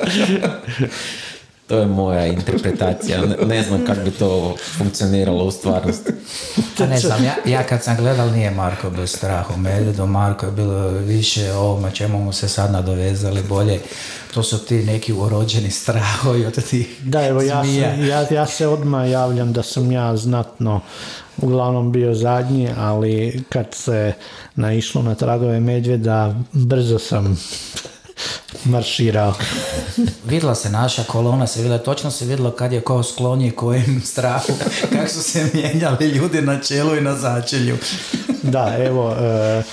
To 1.71 1.79
je 1.79 1.85
moja 1.85 2.27
interpretacija. 2.27 3.21
Ne, 3.21 3.45
ne 3.45 3.63
znam 3.63 3.85
kako 3.85 4.01
bi 4.01 4.11
to 4.11 4.55
funkcioniralo 4.77 5.45
u 5.45 5.51
stvarnosti. 5.51 6.11
A 6.79 6.85
ne 6.85 6.99
znam, 6.99 7.23
ja, 7.23 7.35
ja 7.45 7.63
kad 7.63 7.83
sam 7.83 7.97
gledal 7.97 8.31
nije 8.31 8.51
Marko 8.51 8.89
bez 8.89 9.11
straha 9.11 9.53
u 9.53 9.57
medvedu, 9.57 10.05
Marko 10.05 10.45
je 10.45 10.51
bilo 10.51 10.87
više 10.89 11.53
o 11.53 11.59
ovome 11.59 11.91
čemu 11.91 12.23
mu 12.23 12.33
se 12.33 12.49
sad 12.49 12.71
nadovezali 12.71 13.43
bolje. 13.49 13.79
To 14.33 14.43
su 14.43 14.57
ti 14.65 14.75
neki 14.75 15.13
urođeni 15.13 15.71
strahovi 15.71 16.45
od 16.45 16.69
tih 16.69 16.97
Da, 17.03 17.27
evo 17.27 17.41
ja, 17.41 17.63
sam, 17.63 17.75
ja, 18.07 18.27
ja 18.31 18.45
se 18.45 18.67
odmah 18.67 19.09
javljam 19.09 19.53
da 19.53 19.63
sam 19.63 19.91
ja 19.91 20.17
znatno 20.17 20.81
uglavnom 21.37 21.91
bio 21.91 22.13
zadnji, 22.13 22.69
ali 22.77 23.43
kad 23.49 23.67
se 23.71 24.13
naišlo 24.55 25.01
na 25.01 25.15
tragove 25.15 25.59
medvjeda, 25.59 26.35
brzo 26.51 26.99
sam 26.99 27.37
marširao. 28.65 29.33
Vidjela 30.25 30.55
se 30.55 30.69
naša 30.69 31.03
kolona, 31.03 31.47
se 31.47 31.59
vidjela, 31.59 31.77
točno 31.77 32.11
se 32.11 32.25
vidjelo 32.25 32.51
kad 32.51 32.73
je 32.73 32.81
ko 32.81 33.03
sklonji 33.03 33.51
kojem 33.51 34.01
strahu, 34.05 34.53
kako 34.93 35.07
su 35.07 35.23
se 35.23 35.49
mijenjali 35.53 36.05
ljudi 36.05 36.41
na 36.41 36.59
čelu 36.59 36.95
i 36.95 37.01
na 37.01 37.15
začelju. 37.15 37.77
Da, 38.43 38.75
evo, 38.79 39.11
e, 39.11 39.63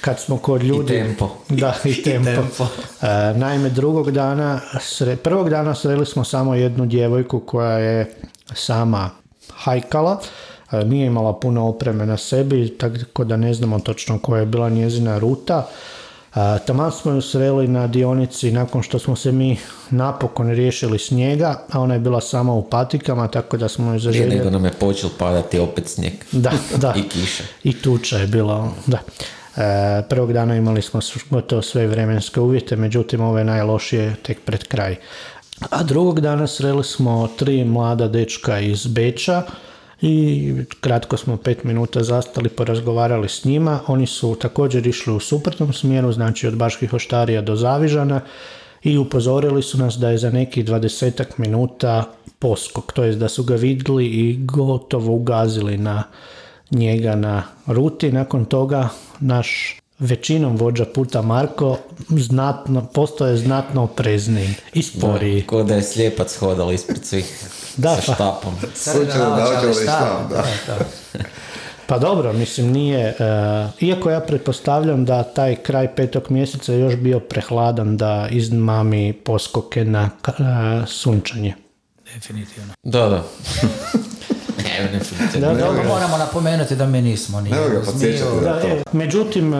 kad 0.00 0.20
smo 0.20 0.38
kod 0.38 0.62
ljudi... 0.62 0.88
tempo. 0.88 1.30
Da, 1.48 1.74
i 1.84 2.02
tempo. 2.02 2.30
tempo. 2.30 2.66
E, 3.02 3.06
naime, 3.38 3.70
drugog 3.70 4.10
dana, 4.10 4.60
sre, 4.80 5.16
prvog 5.16 5.50
dana 5.50 5.74
sreli 5.74 6.06
smo 6.06 6.24
samo 6.24 6.54
jednu 6.54 6.86
djevojku 6.86 7.40
koja 7.40 7.78
je 7.78 8.14
sama 8.54 9.10
hajkala, 9.54 10.20
e, 10.72 10.84
nije 10.84 11.06
imala 11.06 11.40
puno 11.40 11.68
opreme 11.68 12.06
na 12.06 12.16
sebi, 12.16 12.78
tako 12.78 13.24
da 13.24 13.36
ne 13.36 13.54
znamo 13.54 13.78
točno 13.78 14.18
koja 14.18 14.40
je 14.40 14.46
bila 14.46 14.68
njezina 14.68 15.18
ruta. 15.18 15.66
Taman 16.66 16.92
smo 16.92 17.12
ju 17.12 17.20
sreli 17.20 17.68
na 17.68 17.86
dionici 17.86 18.50
nakon 18.50 18.82
što 18.82 18.98
smo 18.98 19.16
se 19.16 19.32
mi 19.32 19.58
napokon 19.90 20.50
riješili 20.50 20.98
snijega, 20.98 21.64
a 21.72 21.80
ona 21.80 21.94
je 21.94 22.00
bila 22.00 22.20
sama 22.20 22.52
u 22.52 22.62
patikama, 22.70 23.28
tako 23.28 23.56
da 23.56 23.68
smo 23.68 23.84
ju 23.84 23.90
Prije 23.90 24.00
zaželjeli. 24.00 24.36
nego 24.36 24.50
nam 24.50 24.64
je 24.64 24.72
počel 24.72 25.10
padati 25.18 25.58
opet 25.58 25.88
snijeg. 25.88 26.12
Da, 26.32 26.52
da. 26.76 26.94
I 27.00 27.08
kiša. 27.08 27.44
I 27.64 27.72
tuča 27.82 28.18
je 28.18 28.26
bila, 28.26 28.68
da. 28.86 28.98
E, 29.56 30.02
prvog 30.08 30.32
dana 30.32 30.56
imali 30.56 30.82
smo 30.82 31.00
gotovo 31.30 31.62
sve 31.62 31.86
vremenske 31.86 32.40
uvjete, 32.40 32.76
međutim 32.76 33.20
ove 33.20 33.44
najlošije 33.44 34.16
tek 34.22 34.40
pred 34.44 34.64
kraj. 34.64 34.96
A 35.70 35.82
drugog 35.82 36.20
dana 36.20 36.46
sreli 36.46 36.84
smo 36.84 37.28
tri 37.36 37.64
mlada 37.64 38.08
dečka 38.08 38.60
iz 38.60 38.86
Beča 38.86 39.42
i 40.02 40.54
kratko 40.80 41.16
smo 41.16 41.36
pet 41.36 41.64
minuta 41.64 42.02
zastali, 42.02 42.48
porazgovarali 42.48 43.28
s 43.28 43.44
njima. 43.44 43.80
Oni 43.86 44.06
su 44.06 44.36
također 44.40 44.86
išli 44.86 45.14
u 45.14 45.20
suprotnom 45.20 45.72
smjeru, 45.72 46.12
znači 46.12 46.46
od 46.46 46.56
Baških 46.56 46.94
oštarija 46.94 47.42
do 47.42 47.56
Zavižana 47.56 48.20
i 48.82 48.98
upozorili 48.98 49.62
su 49.62 49.78
nas 49.78 49.94
da 49.94 50.10
je 50.10 50.18
za 50.18 50.30
nekih 50.30 50.64
dvadesetak 50.64 51.38
minuta 51.38 52.04
poskok, 52.38 52.92
to 52.92 53.04
jest 53.04 53.18
da 53.18 53.28
su 53.28 53.44
ga 53.44 53.54
vidjeli 53.54 54.06
i 54.06 54.36
gotovo 54.40 55.12
ugazili 55.12 55.78
na 55.78 56.02
njega 56.70 57.16
na 57.16 57.42
ruti. 57.66 58.12
Nakon 58.12 58.44
toga 58.44 58.88
naš 59.20 59.76
većinom 59.98 60.56
vođa 60.56 60.84
puta 60.84 61.22
Marko 61.22 61.78
znatno, 62.08 62.86
postoje 62.94 63.36
znatno 63.36 63.82
oprezniji 63.82 64.48
i 64.74 64.82
sporiji. 64.82 65.42
Ko 65.42 65.62
da 65.62 65.74
je 65.74 65.82
slijepac 65.82 66.36
hodal 66.36 66.72
ispred 66.72 67.04
svih 67.04 67.48
Da, 67.76 67.96
sa 67.96 68.02
pa. 68.06 68.14
štapom. 68.14 68.54
Slučajno 68.74 69.36
naočale 69.36 69.70
i 69.70 69.74
štab, 69.74 70.30
da. 70.30 70.44
Pa 71.88 71.98
dobro, 71.98 72.32
mislim 72.32 72.72
nije, 72.72 73.00
e, 73.00 73.14
iako 73.80 74.10
ja 74.10 74.20
pretpostavljam 74.20 75.04
da 75.04 75.22
taj 75.22 75.56
kraj 75.56 75.94
petog 75.94 76.30
mjeseca 76.30 76.72
je 76.72 76.80
još 76.80 76.96
bio 76.96 77.20
prehladan 77.20 77.96
da 77.96 78.28
izmami 78.30 79.12
poskoke 79.14 79.84
na 79.84 80.10
e, 80.28 80.32
sunčanje. 80.86 81.54
Definitivno. 82.14 82.72
Da, 82.82 83.08
da. 83.08 83.24
ne. 84.58 85.00
Da, 85.34 85.54
Dobro, 85.54 85.82
moramo 85.84 86.16
napomenuti 86.18 86.76
da 86.76 86.86
mi 86.86 87.02
nismo 87.02 87.40
ni 87.40 87.50
da- 87.50 87.56
Da, 88.42 88.68
e, 88.68 88.82
međutim, 88.92 89.54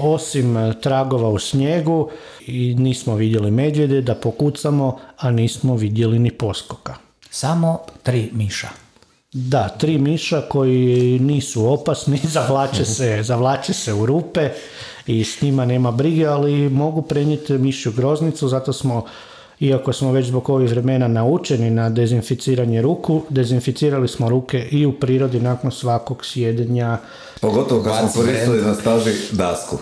osim 0.00 0.74
tragova 0.82 1.28
u 1.28 1.38
snijegu 1.38 2.10
i 2.40 2.74
nismo 2.74 3.14
vidjeli 3.14 3.50
medvjede 3.50 4.00
da 4.00 4.14
pokucamo, 4.14 4.98
a 5.16 5.30
nismo 5.30 5.74
vidjeli 5.76 6.18
ni 6.18 6.30
poskoka. 6.30 7.07
Samo 7.30 7.78
tri 8.02 8.30
miša. 8.32 8.68
Da, 9.32 9.68
tri 9.68 9.98
miša 9.98 10.40
koji 10.40 11.18
nisu 11.18 11.72
opasni, 11.72 12.20
zavlače 12.34 12.84
se, 12.84 13.22
zavlače 13.22 13.72
se 13.72 13.92
u 13.92 14.06
rupe 14.06 14.50
i 15.06 15.24
s 15.24 15.42
njima 15.42 15.64
nema 15.64 15.90
brige, 15.90 16.26
ali 16.26 16.68
mogu 16.68 17.02
prenijeti 17.02 17.58
mišju 17.58 17.92
groznicu, 17.92 18.48
zato 18.48 18.72
smo, 18.72 19.04
iako 19.60 19.92
smo 19.92 20.12
već 20.12 20.26
zbog 20.26 20.50
ovih 20.50 20.70
vremena 20.70 21.08
naučeni 21.08 21.70
na 21.70 21.90
dezinficiranje 21.90 22.82
ruku, 22.82 23.22
dezinficirali 23.28 24.08
smo 24.08 24.28
ruke 24.28 24.68
i 24.70 24.86
u 24.86 24.92
prirodi 24.92 25.40
nakon 25.40 25.72
svakog 25.72 26.26
sjedenja. 26.26 26.98
Pogotovo 27.40 27.82
kad 27.82 27.96
smo 27.98 28.22
koristili 28.22 28.62
na 28.62 28.74
staži 28.74 29.12
dasku 29.32 29.78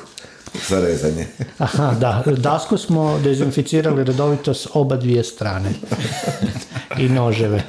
za 0.69 0.81
rezanje. 0.81 1.27
Aha, 1.59 1.95
da, 2.01 2.23
dasku 2.37 2.79
smo 2.79 3.19
dezinficirali 3.25 4.05
redovito 4.05 4.55
s 4.55 4.67
oba 4.75 4.97
dvije 4.97 5.25
strane. 5.25 5.71
i 6.99 7.09
noževe. 7.09 7.63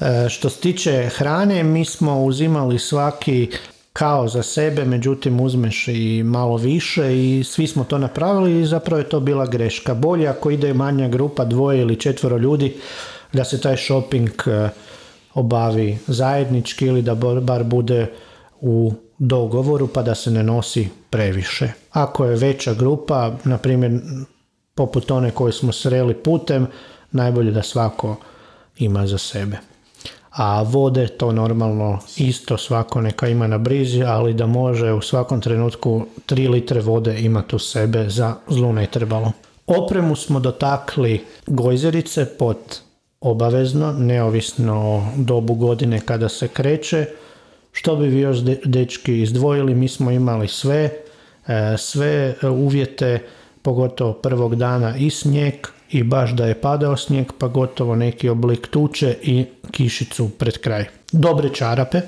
E, 0.00 0.28
što 0.28 0.50
se 0.50 0.60
tiče 0.60 1.08
hrane, 1.16 1.62
mi 1.62 1.84
smo 1.84 2.24
uzimali 2.24 2.78
svaki 2.78 3.50
kao 3.92 4.28
za 4.28 4.42
sebe, 4.42 4.84
međutim 4.84 5.40
uzmeš 5.40 5.88
i 5.88 6.22
malo 6.22 6.56
više 6.56 7.18
i 7.18 7.44
svi 7.44 7.66
smo 7.66 7.84
to 7.84 7.98
napravili 7.98 8.60
i 8.60 8.66
zapravo 8.66 8.98
je 8.98 9.08
to 9.08 9.20
bila 9.20 9.46
greška. 9.46 9.94
Bolje 9.94 10.28
ako 10.28 10.50
ide 10.50 10.74
manja 10.74 11.08
grupa, 11.08 11.44
dvoje 11.44 11.80
ili 11.80 12.00
četvero 12.00 12.38
ljudi, 12.38 12.76
da 13.32 13.44
se 13.44 13.60
taj 13.60 13.76
shopping 13.76 14.30
e, 14.46 14.68
obavi 15.34 15.98
zajednički 16.06 16.86
ili 16.86 17.02
da 17.02 17.14
bar 17.40 17.64
bude 17.64 18.06
u 18.60 18.92
dogovoru 19.18 19.86
pa 19.86 20.02
da 20.02 20.14
se 20.14 20.30
ne 20.30 20.42
nosi 20.42 20.88
previše. 21.10 21.72
Ako 21.90 22.24
je 22.24 22.36
veća 22.36 22.74
grupa, 22.74 23.32
na 23.44 23.58
primjer 23.58 24.00
poput 24.74 25.10
one 25.10 25.30
koje 25.30 25.52
smo 25.52 25.72
sreli 25.72 26.14
putem, 26.14 26.66
najbolje 27.12 27.50
da 27.50 27.62
svako 27.62 28.16
ima 28.78 29.06
za 29.06 29.18
sebe. 29.18 29.58
A 30.30 30.62
vode 30.62 31.08
to 31.08 31.32
normalno 31.32 31.98
isto 32.16 32.58
svako 32.58 33.00
neka 33.00 33.28
ima 33.28 33.46
na 33.46 33.58
brizi, 33.58 34.02
ali 34.02 34.34
da 34.34 34.46
može 34.46 34.92
u 34.92 35.00
svakom 35.00 35.40
trenutku 35.40 36.06
3 36.26 36.50
litre 36.50 36.80
vode 36.80 37.20
imati 37.20 37.56
u 37.56 37.58
sebe 37.58 38.08
za 38.08 38.34
zlu 38.48 38.72
ne 38.72 38.86
trebalo. 38.86 39.32
Opremu 39.66 40.16
smo 40.16 40.40
dotakli 40.40 41.24
gojzerice 41.46 42.24
pod 42.38 42.56
obavezno, 43.20 43.92
neovisno 43.92 44.74
o 44.74 45.02
dobu 45.16 45.54
godine 45.54 46.00
kada 46.00 46.28
se 46.28 46.48
kreće. 46.48 47.06
Što 47.76 47.96
bi 47.96 48.08
vi 48.08 48.20
još 48.20 48.38
dečki 48.64 49.22
izdvojili? 49.22 49.74
Mi 49.74 49.88
smo 49.88 50.10
imali 50.10 50.48
sve, 50.48 50.90
e, 51.46 51.76
sve 51.78 52.34
uvjete, 52.42 53.22
pogotovo 53.62 54.12
prvog 54.12 54.56
dana 54.56 54.96
i 54.96 55.10
snijeg 55.10 55.54
i 55.90 56.02
baš 56.02 56.30
da 56.30 56.46
je 56.46 56.60
padao 56.60 56.96
snijeg, 56.96 57.26
pa 57.38 57.48
gotovo 57.48 57.96
neki 57.96 58.28
oblik 58.28 58.66
tuče 58.66 59.16
i 59.22 59.44
kišicu 59.70 60.28
pred 60.28 60.58
kraj. 60.58 60.84
Dobre 61.12 61.48
čarape, 61.48 62.00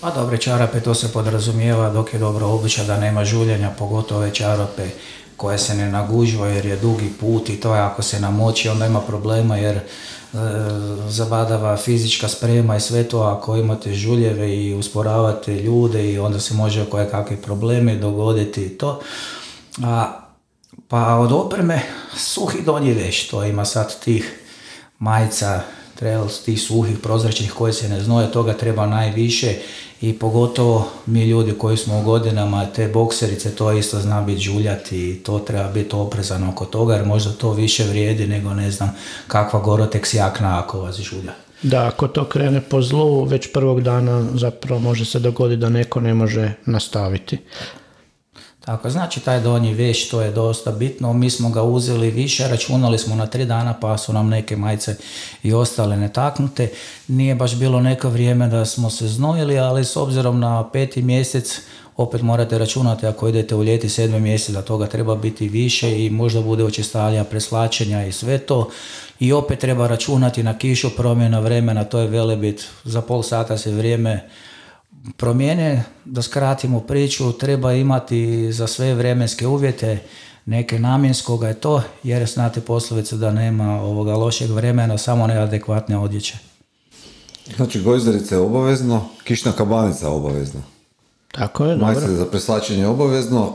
pa 0.00 0.10
dobre 0.10 0.38
čarape 0.38 0.80
to 0.80 0.94
se 0.94 1.12
podrazumijeva 1.12 1.90
dok 1.90 2.12
je 2.12 2.18
dobro 2.18 2.46
obuća 2.46 2.84
da 2.84 3.00
nema 3.00 3.24
žuljenja, 3.24 3.70
pogotovo 3.78 4.20
ove 4.20 4.34
čarape 4.34 4.88
koje 5.36 5.58
se 5.58 5.74
ne 5.74 5.90
nagužva 5.90 6.48
jer 6.48 6.66
je 6.66 6.76
dugi 6.76 7.12
put 7.20 7.48
i 7.48 7.56
to 7.56 7.74
je 7.74 7.80
ako 7.80 8.02
se 8.02 8.20
namoći 8.20 8.68
onda 8.68 8.86
ima 8.86 9.00
problema 9.00 9.56
jer 9.56 9.80
zabadava 11.08 11.76
fizička 11.76 12.28
sprema 12.28 12.76
i 12.76 12.80
sve 12.80 13.04
to 13.04 13.20
ako 13.20 13.56
imate 13.56 13.94
žuljeve 13.94 14.56
i 14.56 14.74
usporavate 14.74 15.54
ljude 15.54 16.12
i 16.12 16.18
onda 16.18 16.40
se 16.40 16.54
može 16.54 16.84
koje 16.84 17.10
kakve 17.10 17.36
probleme 17.36 17.96
dogoditi 17.96 18.64
i 18.64 18.78
to. 18.78 19.00
A, 19.84 20.20
pa 20.88 21.14
od 21.14 21.32
opreme 21.32 21.82
suhi 22.16 22.62
donji 22.62 22.92
veš, 22.92 23.28
to 23.28 23.44
ima 23.44 23.64
sad 23.64 24.00
tih 24.00 24.40
majica, 24.98 25.60
trails, 26.00 26.42
tih 26.42 26.60
suhih 26.62 26.98
prozračnih 26.98 27.52
koji 27.52 27.72
se 27.72 27.88
ne 27.88 28.00
znoje, 28.00 28.32
toga 28.32 28.52
treba 28.52 28.86
najviše 28.86 29.54
i 30.00 30.12
pogotovo 30.18 30.88
mi 31.06 31.24
ljudi 31.24 31.52
koji 31.58 31.76
smo 31.76 32.00
u 32.00 32.02
godinama, 32.02 32.66
te 32.66 32.88
bokserice, 32.88 33.54
to 33.54 33.72
isto 33.72 34.00
zna 34.00 34.22
biti 34.22 34.40
žuljati 34.40 35.10
i 35.10 35.22
to 35.22 35.38
treba 35.38 35.68
biti 35.68 35.96
oprezano 35.96 36.50
oko 36.50 36.64
toga 36.64 36.94
jer 36.94 37.04
možda 37.04 37.32
to 37.32 37.52
više 37.52 37.84
vrijedi 37.84 38.26
nego 38.26 38.54
ne 38.54 38.70
znam 38.70 38.90
kakva 39.26 39.60
Gorotex 39.60 40.16
jakna 40.16 40.58
ako 40.58 40.80
vas 40.80 40.96
žulja. 40.96 41.32
Da, 41.62 41.86
ako 41.86 42.08
to 42.08 42.24
krene 42.24 42.60
po 42.60 42.82
zlu, 42.82 43.24
već 43.24 43.52
prvog 43.52 43.80
dana 43.82 44.26
zapravo 44.34 44.80
može 44.80 45.04
se 45.04 45.18
dogoditi 45.18 45.60
da 45.60 45.68
neko 45.68 46.00
ne 46.00 46.14
može 46.14 46.52
nastaviti. 46.66 47.38
Tako, 48.64 48.90
znači 48.90 49.20
taj 49.20 49.40
donji 49.40 49.74
veš, 49.74 50.08
to 50.08 50.20
je 50.20 50.30
dosta 50.30 50.72
bitno. 50.72 51.12
Mi 51.12 51.30
smo 51.30 51.50
ga 51.50 51.62
uzeli 51.62 52.10
više, 52.10 52.48
računali 52.48 52.98
smo 52.98 53.14
na 53.14 53.26
tri 53.26 53.44
dana 53.44 53.74
pa 53.80 53.98
su 53.98 54.12
nam 54.12 54.28
neke 54.28 54.56
majice 54.56 54.96
i 55.42 55.52
ostale 55.52 55.96
netaknute. 55.96 56.68
Nije 57.08 57.34
baš 57.34 57.54
bilo 57.54 57.80
neko 57.80 58.08
vrijeme 58.08 58.48
da 58.48 58.64
smo 58.64 58.90
se 58.90 59.08
znojili, 59.08 59.58
ali 59.58 59.84
s 59.84 59.96
obzirom 59.96 60.40
na 60.40 60.70
peti 60.70 61.02
mjesec 61.02 61.60
opet 61.96 62.22
morate 62.22 62.58
računati 62.58 63.06
ako 63.06 63.28
idete 63.28 63.54
u 63.54 63.64
ljeti 63.64 63.88
sedmi 63.88 64.20
mjesec 64.20 64.54
da 64.54 64.62
toga 64.62 64.86
treba 64.86 65.16
biti 65.16 65.48
više 65.48 66.04
i 66.04 66.10
možda 66.10 66.40
bude 66.40 66.64
očistalja, 66.64 67.24
preslačenja 67.24 68.06
i 68.06 68.12
sve 68.12 68.38
to. 68.38 68.70
I 69.20 69.32
opet 69.32 69.58
treba 69.58 69.86
računati 69.86 70.42
na 70.42 70.58
kišu, 70.58 70.90
promjena 70.96 71.40
vremena, 71.40 71.84
to 71.84 71.98
je 71.98 72.08
velebit. 72.08 72.64
Za 72.84 73.00
pol 73.02 73.22
sata 73.22 73.58
se 73.58 73.70
vrijeme 73.70 74.28
promijene, 75.16 75.84
da 76.04 76.22
skratimo 76.22 76.80
priču, 76.80 77.32
treba 77.32 77.72
imati 77.72 78.52
za 78.52 78.66
sve 78.66 78.94
vremenske 78.94 79.46
uvjete 79.46 79.98
neke 80.46 80.78
namjenskoga 80.78 81.48
je 81.48 81.54
to, 81.54 81.82
jer 82.02 82.26
znate 82.26 82.60
poslovice 82.60 83.16
da 83.16 83.32
nema 83.32 83.82
ovoga 83.82 84.14
lošeg 84.14 84.50
vremena, 84.50 84.98
samo 84.98 85.26
neadekvatne 85.26 85.98
odjeće. 85.98 86.38
Znači 87.56 87.80
gojzerica 87.80 88.34
je 88.34 88.40
obavezno, 88.40 89.04
kišna 89.24 89.52
kabanica 89.52 90.06
je 90.06 90.12
obavezno. 90.12 90.62
Tako 91.32 91.64
je, 91.64 91.76
dobro. 91.76 92.00
za 92.00 92.26
preslačenje 92.26 92.80
je 92.80 92.88
obavezno, 92.88 93.52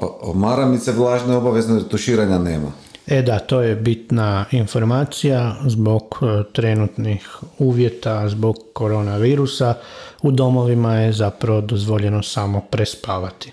pa 0.00 0.32
maramice 0.34 0.92
vlažne 0.92 1.32
je 1.32 1.36
obavezno, 1.36 1.74
jer 1.74 1.88
tuširanja 1.88 2.38
nema. 2.38 2.72
E 3.06 3.22
da, 3.22 3.38
to 3.38 3.60
je 3.60 3.76
bitna 3.76 4.44
informacija 4.50 5.56
zbog 5.66 6.02
e, 6.22 6.42
trenutnih 6.52 7.38
uvjeta, 7.58 8.28
zbog 8.28 8.56
koronavirusa. 8.72 9.74
U 10.22 10.30
domovima 10.30 10.94
je 10.94 11.12
zapravo 11.12 11.60
dozvoljeno 11.60 12.22
samo 12.22 12.60
prespavati. 12.60 13.52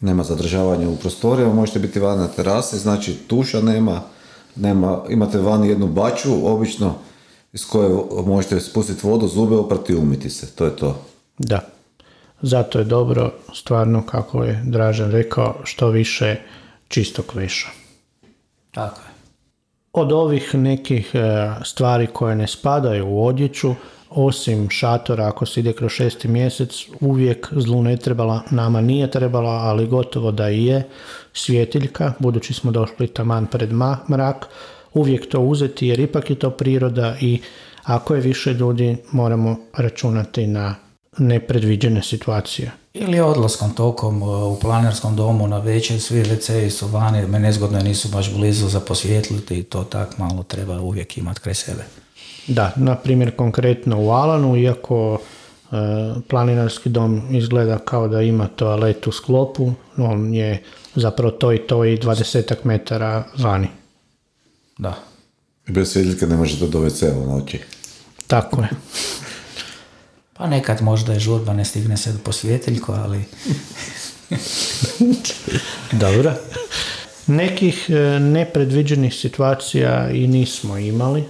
Nema 0.00 0.22
zadržavanja 0.22 0.88
u 0.88 0.96
prostorijama, 0.96 1.54
možete 1.54 1.78
biti 1.78 2.00
van 2.00 2.18
na 2.18 2.28
terasi, 2.28 2.78
znači 2.78 3.14
tuša 3.26 3.60
nema, 3.60 4.02
nema, 4.56 5.02
imate 5.08 5.38
van 5.38 5.64
jednu 5.64 5.86
baču, 5.86 6.46
obično 6.46 6.94
iz 7.52 7.66
koje 7.66 7.90
možete 8.26 8.60
spustiti 8.60 9.06
vodu, 9.06 9.28
zube 9.28 9.56
oprati 9.56 9.92
i 9.92 9.96
umiti 9.96 10.30
se, 10.30 10.54
to 10.54 10.64
je 10.64 10.76
to. 10.76 11.04
Da, 11.38 11.60
zato 12.42 12.78
je 12.78 12.84
dobro, 12.84 13.32
stvarno 13.54 14.02
kako 14.06 14.44
je 14.44 14.62
Dražan 14.66 15.10
rekao, 15.10 15.54
što 15.64 15.88
više 15.88 16.36
čistog 16.88 17.24
veša. 17.34 17.83
Tako 18.74 19.00
je. 19.00 19.14
Od 19.92 20.12
ovih 20.12 20.54
nekih 20.54 21.14
e, 21.14 21.50
stvari 21.64 22.06
koje 22.06 22.36
ne 22.36 22.46
spadaju 22.46 23.08
u 23.08 23.26
odjeću, 23.26 23.74
osim 24.10 24.70
šatora 24.70 25.28
ako 25.28 25.46
se 25.46 25.60
ide 25.60 25.72
kroz 25.72 25.92
šesti 25.92 26.28
mjesec, 26.28 26.84
uvijek 27.00 27.48
zlu 27.52 27.82
ne 27.82 27.96
trebala, 27.96 28.42
nama 28.50 28.80
nije 28.80 29.10
trebala, 29.10 29.50
ali 29.50 29.86
gotovo 29.86 30.30
da 30.30 30.50
i 30.50 30.64
je 30.64 30.88
svjetiljka, 31.32 32.12
budući 32.18 32.54
smo 32.54 32.70
došli 32.70 33.06
taman 33.06 33.46
pred 33.46 33.72
mrak, 34.08 34.46
uvijek 34.94 35.28
to 35.28 35.40
uzeti 35.40 35.86
jer 35.86 36.00
ipak 36.00 36.30
je 36.30 36.36
to 36.36 36.50
priroda 36.50 37.16
i 37.20 37.40
ako 37.82 38.14
je 38.14 38.20
više 38.20 38.52
ljudi 38.52 38.96
moramo 39.12 39.56
računati 39.76 40.46
na 40.46 40.74
nepredviđene 41.18 42.02
situacije. 42.02 42.72
Ili 42.94 43.20
odlaskom 43.20 43.74
tokom 43.74 44.22
e, 44.22 44.26
u 44.26 44.58
planarskom 44.60 45.16
domu 45.16 45.48
na 45.48 45.58
večer, 45.58 46.00
svi 46.00 46.22
wc 46.22 46.70
su 46.70 46.86
vani, 46.86 47.26
me 47.26 47.38
nezgodno 47.38 47.80
nisu 47.80 48.08
baš 48.08 48.34
blizu 48.34 48.68
za 48.68 48.80
posvijetliti 48.80 49.58
i 49.58 49.62
to 49.62 49.84
tak 49.84 50.18
malo 50.18 50.42
treba 50.42 50.80
uvijek 50.80 51.18
imati 51.18 51.40
kraj 51.40 51.54
sebe. 51.54 51.84
Da, 52.46 52.72
na 52.76 52.96
primjer 52.96 53.36
konkretno 53.36 54.00
u 54.00 54.10
Alanu, 54.10 54.56
iako 54.56 55.18
e, 55.18 55.76
planinarski 56.28 56.88
dom 56.88 57.22
izgleda 57.30 57.78
kao 57.78 58.08
da 58.08 58.22
ima 58.22 58.46
toalet 58.46 59.06
u 59.06 59.12
sklopu, 59.12 59.72
on 59.96 60.34
je 60.34 60.62
zapravo 60.94 61.30
to 61.30 61.52
i 61.52 61.58
to 61.58 61.84
i 61.84 61.96
20 61.96 62.54
metara 62.64 63.24
vani. 63.38 63.68
Da. 64.78 64.94
Bez 65.68 65.92
svjetljike 65.92 66.26
ne 66.26 66.36
možete 66.36 66.66
do 66.66 66.78
WC 66.78 67.22
u 67.22 67.26
noći. 67.26 67.60
Tako 68.26 68.62
je. 68.62 68.68
Pa 70.36 70.46
nekad 70.46 70.82
možda 70.82 71.12
je 71.12 71.20
žurba, 71.20 71.52
ne 71.52 71.64
stigne 71.64 71.96
se 71.96 72.14
po 72.24 72.32
svjetiljku, 72.32 72.92
ali... 72.92 73.24
Dobro. 76.02 76.32
Nekih 77.26 77.90
e, 77.90 78.20
nepredviđenih 78.20 79.14
situacija 79.14 80.10
i 80.10 80.26
nismo 80.26 80.78
imali. 80.78 81.24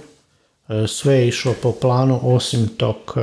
E, 0.69 0.87
sve 0.87 1.13
je 1.15 1.27
išlo 1.27 1.53
po 1.61 1.71
planu, 1.71 2.19
osim 2.23 2.67
tog 2.67 2.95
e, 3.15 3.19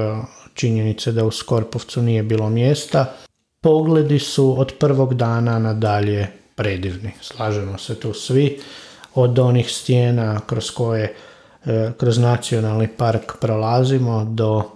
činjenice 0.54 1.12
da 1.12 1.24
u 1.24 1.30
Skorpovcu 1.30 2.02
nije 2.02 2.22
bilo 2.22 2.50
mjesta. 2.50 3.14
Pogledi 3.60 4.18
su 4.18 4.60
od 4.60 4.72
prvog 4.78 5.14
dana 5.14 5.58
nadalje 5.58 6.28
predivni. 6.54 7.10
Slažemo 7.20 7.78
se 7.78 8.00
tu 8.00 8.14
svi. 8.14 8.60
Od 9.14 9.38
onih 9.38 9.70
stijena 9.70 10.40
kroz 10.46 10.70
koje 10.70 11.14
kroz 11.98 12.18
nacionalni 12.18 12.88
park 12.88 13.32
prolazimo 13.40 14.24
do 14.24 14.70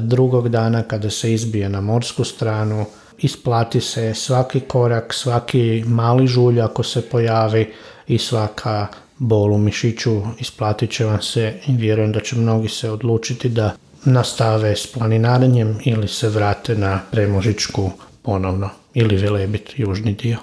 drugog 0.00 0.48
dana 0.48 0.82
kada 0.82 1.10
se 1.10 1.32
izbije 1.32 1.68
na 1.68 1.80
morsku 1.80 2.24
stranu, 2.24 2.84
isplati 3.18 3.80
se 3.80 4.14
svaki 4.14 4.60
korak, 4.60 5.14
svaki 5.14 5.84
mali 5.86 6.26
žulj 6.26 6.60
ako 6.60 6.82
se 6.82 7.02
pojavi 7.02 7.72
i 8.06 8.18
svaka 8.18 8.86
bol 9.18 9.52
u 9.52 9.58
mišiću 9.58 10.22
isplatit 10.38 10.90
će 10.90 11.04
vam 11.04 11.22
se 11.22 11.54
i 11.66 11.76
vjerujem 11.76 12.12
da 12.12 12.20
će 12.20 12.36
mnogi 12.36 12.68
se 12.68 12.90
odlučiti 12.90 13.48
da 13.48 13.76
nastave 14.04 14.76
s 14.76 14.86
planinarenjem 14.92 15.78
ili 15.84 16.08
se 16.08 16.28
vrate 16.28 16.74
na 16.74 17.00
Premožičku 17.10 17.90
ponovno 18.22 18.70
ili 18.94 19.16
Velebit 19.16 19.72
južni 19.76 20.14
dio. 20.14 20.38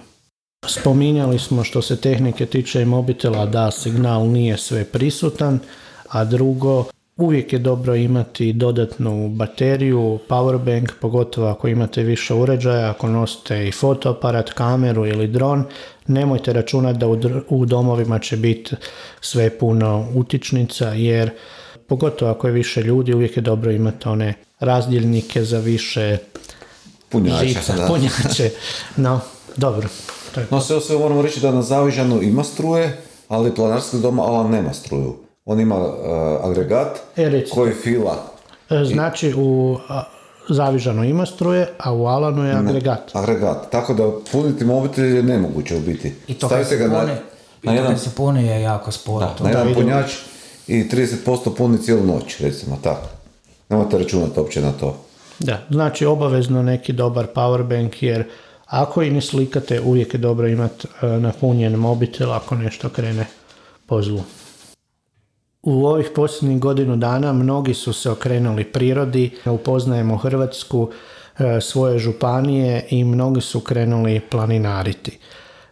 Spominjali 0.68 1.40
smo 1.40 1.64
što 1.64 1.82
se 1.82 2.02
tehnike 2.02 2.46
tiče 2.46 2.82
i 2.82 2.86
mobitela 2.86 3.46
da 3.46 3.72
signal 3.72 4.28
nije 4.28 4.58
sve 4.58 4.86
prisutan, 4.86 5.60
a 6.10 6.24
drugo, 6.24 6.86
uvijek 7.18 7.54
je 7.54 7.60
dobro 7.60 7.96
imati 7.96 8.54
dodatnu 8.54 9.30
bateriju, 9.30 10.20
powerbank, 10.30 10.92
pogotovo 11.02 11.48
ako 11.48 11.68
imate 11.68 12.04
više 12.04 12.34
uređaja, 12.34 12.90
ako 12.90 13.08
nosite 13.08 13.68
i 13.68 13.72
fotoaparat, 13.72 14.50
kameru 14.50 15.06
ili 15.06 15.28
dron, 15.28 15.64
nemojte 16.08 16.54
računati 16.54 17.00
da 17.00 17.08
u, 17.50 17.66
domovima 17.66 18.20
će 18.20 18.38
biti 18.38 18.76
sve 19.22 19.60
puno 19.60 20.08
utičnica, 20.16 20.88
jer 20.88 21.30
pogotovo 21.88 22.32
ako 22.32 22.48
je 22.48 22.54
više 22.54 22.82
ljudi, 22.82 23.14
uvijek 23.14 23.38
je 23.38 23.42
dobro 23.42 23.72
imati 23.72 24.10
one 24.10 24.34
razdjelnike 24.60 25.44
za 25.44 25.60
više 25.60 26.18
Punjača, 27.10 27.46
žica, 27.46 27.76
da. 27.76 27.88
punjače. 27.88 28.50
No, 28.98 29.20
dobro. 29.58 29.88
No 30.50 30.62
sve 30.62 30.82
sve 30.82 30.98
moramo 30.98 31.22
reći 31.22 31.40
da 31.40 31.52
na 31.52 31.62
Zavižanu 31.62 32.22
ima 32.22 32.44
struje, 32.44 33.02
ali 33.28 33.56
planarski 33.56 33.98
dom 33.98 34.20
Alan 34.20 34.52
nema 34.52 34.74
struju. 34.74 35.16
On 35.46 35.60
ima 35.60 35.78
uh, 35.78 35.94
agregat 36.44 37.00
E, 37.16 37.46
koji 37.46 37.74
fila 37.74 38.24
E, 38.70 38.86
Znači 38.86 39.34
u 39.38 39.78
a, 39.90 40.04
Zavižanu 40.50 41.04
ima 41.04 41.26
struje, 41.26 41.68
a 41.78 41.94
u 41.94 42.06
Alanu 42.06 42.46
je 42.46 42.54
agregat. 42.54 43.12
agregat. 43.14 43.72
Tako 43.72 43.94
da 43.94 44.12
puniti 44.32 44.66
mobitel 44.66 45.06
je 45.06 45.24
nemoguće 45.24 45.76
u 45.78 45.80
biti. 45.80 46.14
I 46.28 46.34
to 46.34 46.48
kad 46.50 46.68
se 46.68 46.78
ga 46.78 46.88
na, 46.88 47.00
puni, 47.00 47.12
i 47.64 47.68
na 47.68 47.72
to 47.72 47.82
jedan, 47.82 48.00
se 48.00 48.10
puni 48.16 48.46
je 48.48 48.62
jako 48.62 48.92
sporo. 48.92 49.30
na 49.40 49.50
jedan 49.50 49.74
punjač 49.74 50.12
i 50.68 50.84
30% 50.84 51.56
puni 51.58 51.78
cijelu 51.78 52.04
noć, 52.04 52.40
recimo 52.40 52.78
tako. 52.84 53.08
Nemojte 53.70 53.98
računati 53.98 54.40
uopće 54.40 54.62
na 54.62 54.72
to. 54.72 54.98
Da, 55.40 55.60
znači 55.70 56.06
obavezno 56.06 56.64
neki 56.64 56.94
dobar 56.94 57.28
powerbank 57.36 57.92
jer 58.02 58.24
ako 58.66 59.02
i 59.04 59.12
ne 59.12 59.22
slikate 59.22 59.82
uvijek 59.82 60.14
je 60.14 60.18
dobro 60.18 60.48
imati 60.48 60.88
e, 61.02 61.08
napunjen 61.08 61.76
mobitel 61.76 62.34
ako 62.34 62.56
nešto 62.56 62.90
krene 62.90 63.26
po 63.86 64.02
zlu. 64.02 64.22
U 65.64 65.86
ovih 65.86 66.10
posljednjih 66.16 66.60
godinu 66.60 66.96
dana 66.96 67.34
mnogi 67.34 67.74
su 67.74 67.94
se 67.94 68.10
okrenuli 68.10 68.64
prirodi, 68.64 69.32
upoznajemo 69.46 70.18
Hrvatsku, 70.18 70.90
e, 71.40 71.62
svoje 71.62 72.00
županije 72.00 72.88
i 72.90 73.04
mnogi 73.04 73.42
su 73.42 73.60
krenuli 73.60 74.20
planinariti. 74.20 75.20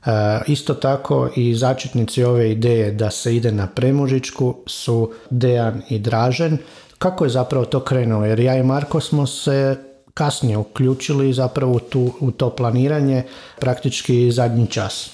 E, 0.05 0.09
Isto 0.47 0.73
tako 0.73 1.29
i 1.35 1.55
začetnici 1.55 2.23
ove 2.23 2.51
ideje 2.51 2.91
da 2.91 3.11
se 3.11 3.35
ide 3.35 3.51
na 3.51 3.67
Premužičku 3.67 4.55
su 4.67 5.11
Dejan 5.29 5.81
i 5.89 5.99
Dražen. 5.99 6.57
Kako 6.97 7.23
je 7.23 7.29
zapravo 7.29 7.65
to 7.65 7.79
krenulo? 7.79 8.25
Jer 8.25 8.39
ja 8.39 8.57
i 8.57 8.63
Marko 8.63 8.99
smo 8.99 9.27
se 9.27 9.75
kasnije 10.13 10.57
uključili 10.57 11.33
zapravo 11.33 11.79
tu, 11.79 12.13
u 12.19 12.31
to 12.31 12.49
planiranje 12.49 13.23
praktički 13.59 14.31
zadnji 14.31 14.67
čas. 14.67 15.09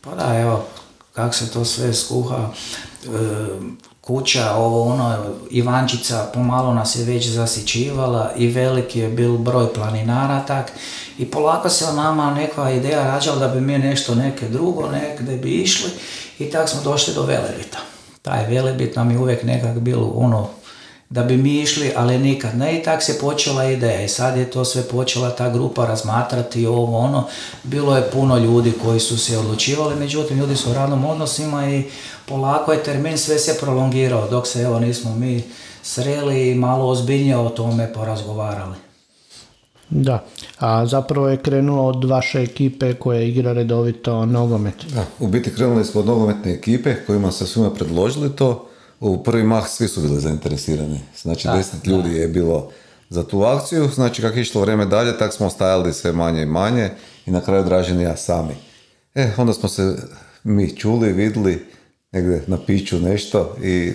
Pa 0.00 0.14
da, 0.14 0.38
evo, 0.38 0.64
kako 1.12 1.34
se 1.34 1.52
to 1.52 1.64
sve 1.64 1.94
skuha, 1.94 2.48
e, 3.04 3.08
kuća, 4.10 4.54
ovo 4.54 4.92
ono, 4.92 5.16
Ivančica 5.50 6.30
pomalo 6.34 6.74
nas 6.74 6.96
je 6.96 7.04
već 7.04 7.28
zasićivala 7.28 8.30
i 8.36 8.48
veliki 8.48 8.98
je 8.98 9.08
bil 9.08 9.38
broj 9.38 9.74
planinara 9.74 10.40
tak 10.46 10.72
i 11.18 11.30
polako 11.30 11.68
se 11.68 11.84
o 11.84 11.92
nama 11.92 12.34
neka 12.34 12.70
ideja 12.70 13.04
rađala 13.04 13.38
da 13.38 13.48
bi 13.48 13.60
mi 13.60 13.78
nešto 13.78 14.14
neke 14.14 14.48
drugo, 14.48 14.88
negdje 14.88 15.36
bi 15.36 15.50
išli 15.50 15.90
i 16.38 16.50
tak 16.50 16.68
smo 16.68 16.80
došli 16.82 17.14
do 17.14 17.22
Velebita. 17.22 17.78
Taj 18.22 18.46
Velebit 18.46 18.96
nam 18.96 19.10
je 19.10 19.18
uvijek 19.18 19.42
nekak 19.42 19.78
bilo 19.78 20.12
ono 20.14 20.48
da 21.10 21.22
bi 21.22 21.36
mi 21.36 21.60
išli, 21.60 21.92
ali 21.96 22.18
nikad 22.18 22.58
ne 22.58 22.78
i 22.78 22.82
tak 22.82 23.02
se 23.02 23.18
počela 23.18 23.64
ideja 23.64 24.02
i 24.02 24.08
sad 24.08 24.36
je 24.36 24.50
to 24.50 24.64
sve 24.64 24.82
počela 24.82 25.30
ta 25.30 25.50
grupa 25.50 25.86
razmatrati 25.86 26.66
ovo 26.66 26.98
ono. 26.98 27.26
Bilo 27.62 27.96
je 27.96 28.10
puno 28.10 28.38
ljudi 28.38 28.72
koji 28.82 29.00
su 29.00 29.18
se 29.18 29.38
odlučivali, 29.38 29.96
međutim 29.96 30.38
ljudi 30.38 30.56
su 30.56 30.70
u 30.70 30.74
radnom 30.74 31.04
odnosima 31.04 31.70
i 31.70 31.84
polako 32.26 32.72
je 32.72 32.82
termin 32.82 33.18
sve 33.18 33.38
se 33.38 33.58
prolongirao 33.60 34.28
dok 34.28 34.46
se 34.46 34.62
evo 34.62 34.80
nismo 34.80 35.14
mi 35.14 35.42
sreli 35.82 36.50
i 36.50 36.54
malo 36.54 36.88
ozbiljnije 36.88 37.36
o 37.36 37.48
tome 37.48 37.92
porazgovarali. 37.92 38.74
Da, 39.88 40.24
a 40.58 40.86
zapravo 40.86 41.28
je 41.28 41.42
krenulo 41.42 41.86
od 41.86 42.04
vaše 42.04 42.42
ekipe 42.42 42.94
koja 42.94 43.20
igra 43.20 43.52
redovito 43.52 44.26
nogomet. 44.26 44.74
Da, 44.94 45.04
u 45.18 45.28
biti 45.28 45.54
krenuli 45.54 45.84
smo 45.84 46.00
od 46.00 46.06
nogometne 46.06 46.52
ekipe 46.52 46.94
kojima 47.06 47.32
se 47.32 47.46
svima 47.46 47.70
predložili 47.70 48.36
to. 48.36 48.69
U 49.00 49.22
prvi 49.22 49.42
mah 49.42 49.68
svi 49.68 49.88
su 49.88 50.00
bili 50.00 50.20
zainteresirani. 50.20 51.00
Znači 51.22 51.48
Da, 51.48 51.56
deset 51.56 51.86
ljudi 51.86 52.14
je 52.14 52.28
bilo 52.28 52.70
za 53.08 53.24
tu 53.24 53.42
akciju. 53.42 53.88
Znači 53.94 54.22
kako 54.22 54.36
je 54.36 54.42
išlo 54.42 54.60
vrijeme 54.60 54.86
dalje, 54.86 55.18
tak 55.18 55.32
smo 55.32 55.50
stajali 55.50 55.92
sve 55.92 56.12
manje 56.12 56.42
i 56.42 56.46
manje 56.46 56.90
i 57.26 57.30
na 57.30 57.40
kraju 57.40 57.64
Dražen 57.64 58.00
i 58.00 58.04
ja 58.04 58.16
sami. 58.16 58.54
E, 59.14 59.30
onda 59.36 59.52
smo 59.52 59.68
se 59.68 59.96
mi 60.44 60.76
čuli, 60.76 61.12
vidjeli 61.12 61.66
negdje 62.12 62.44
na 62.46 62.58
piću 62.66 62.98
nešto 62.98 63.56
i 63.62 63.92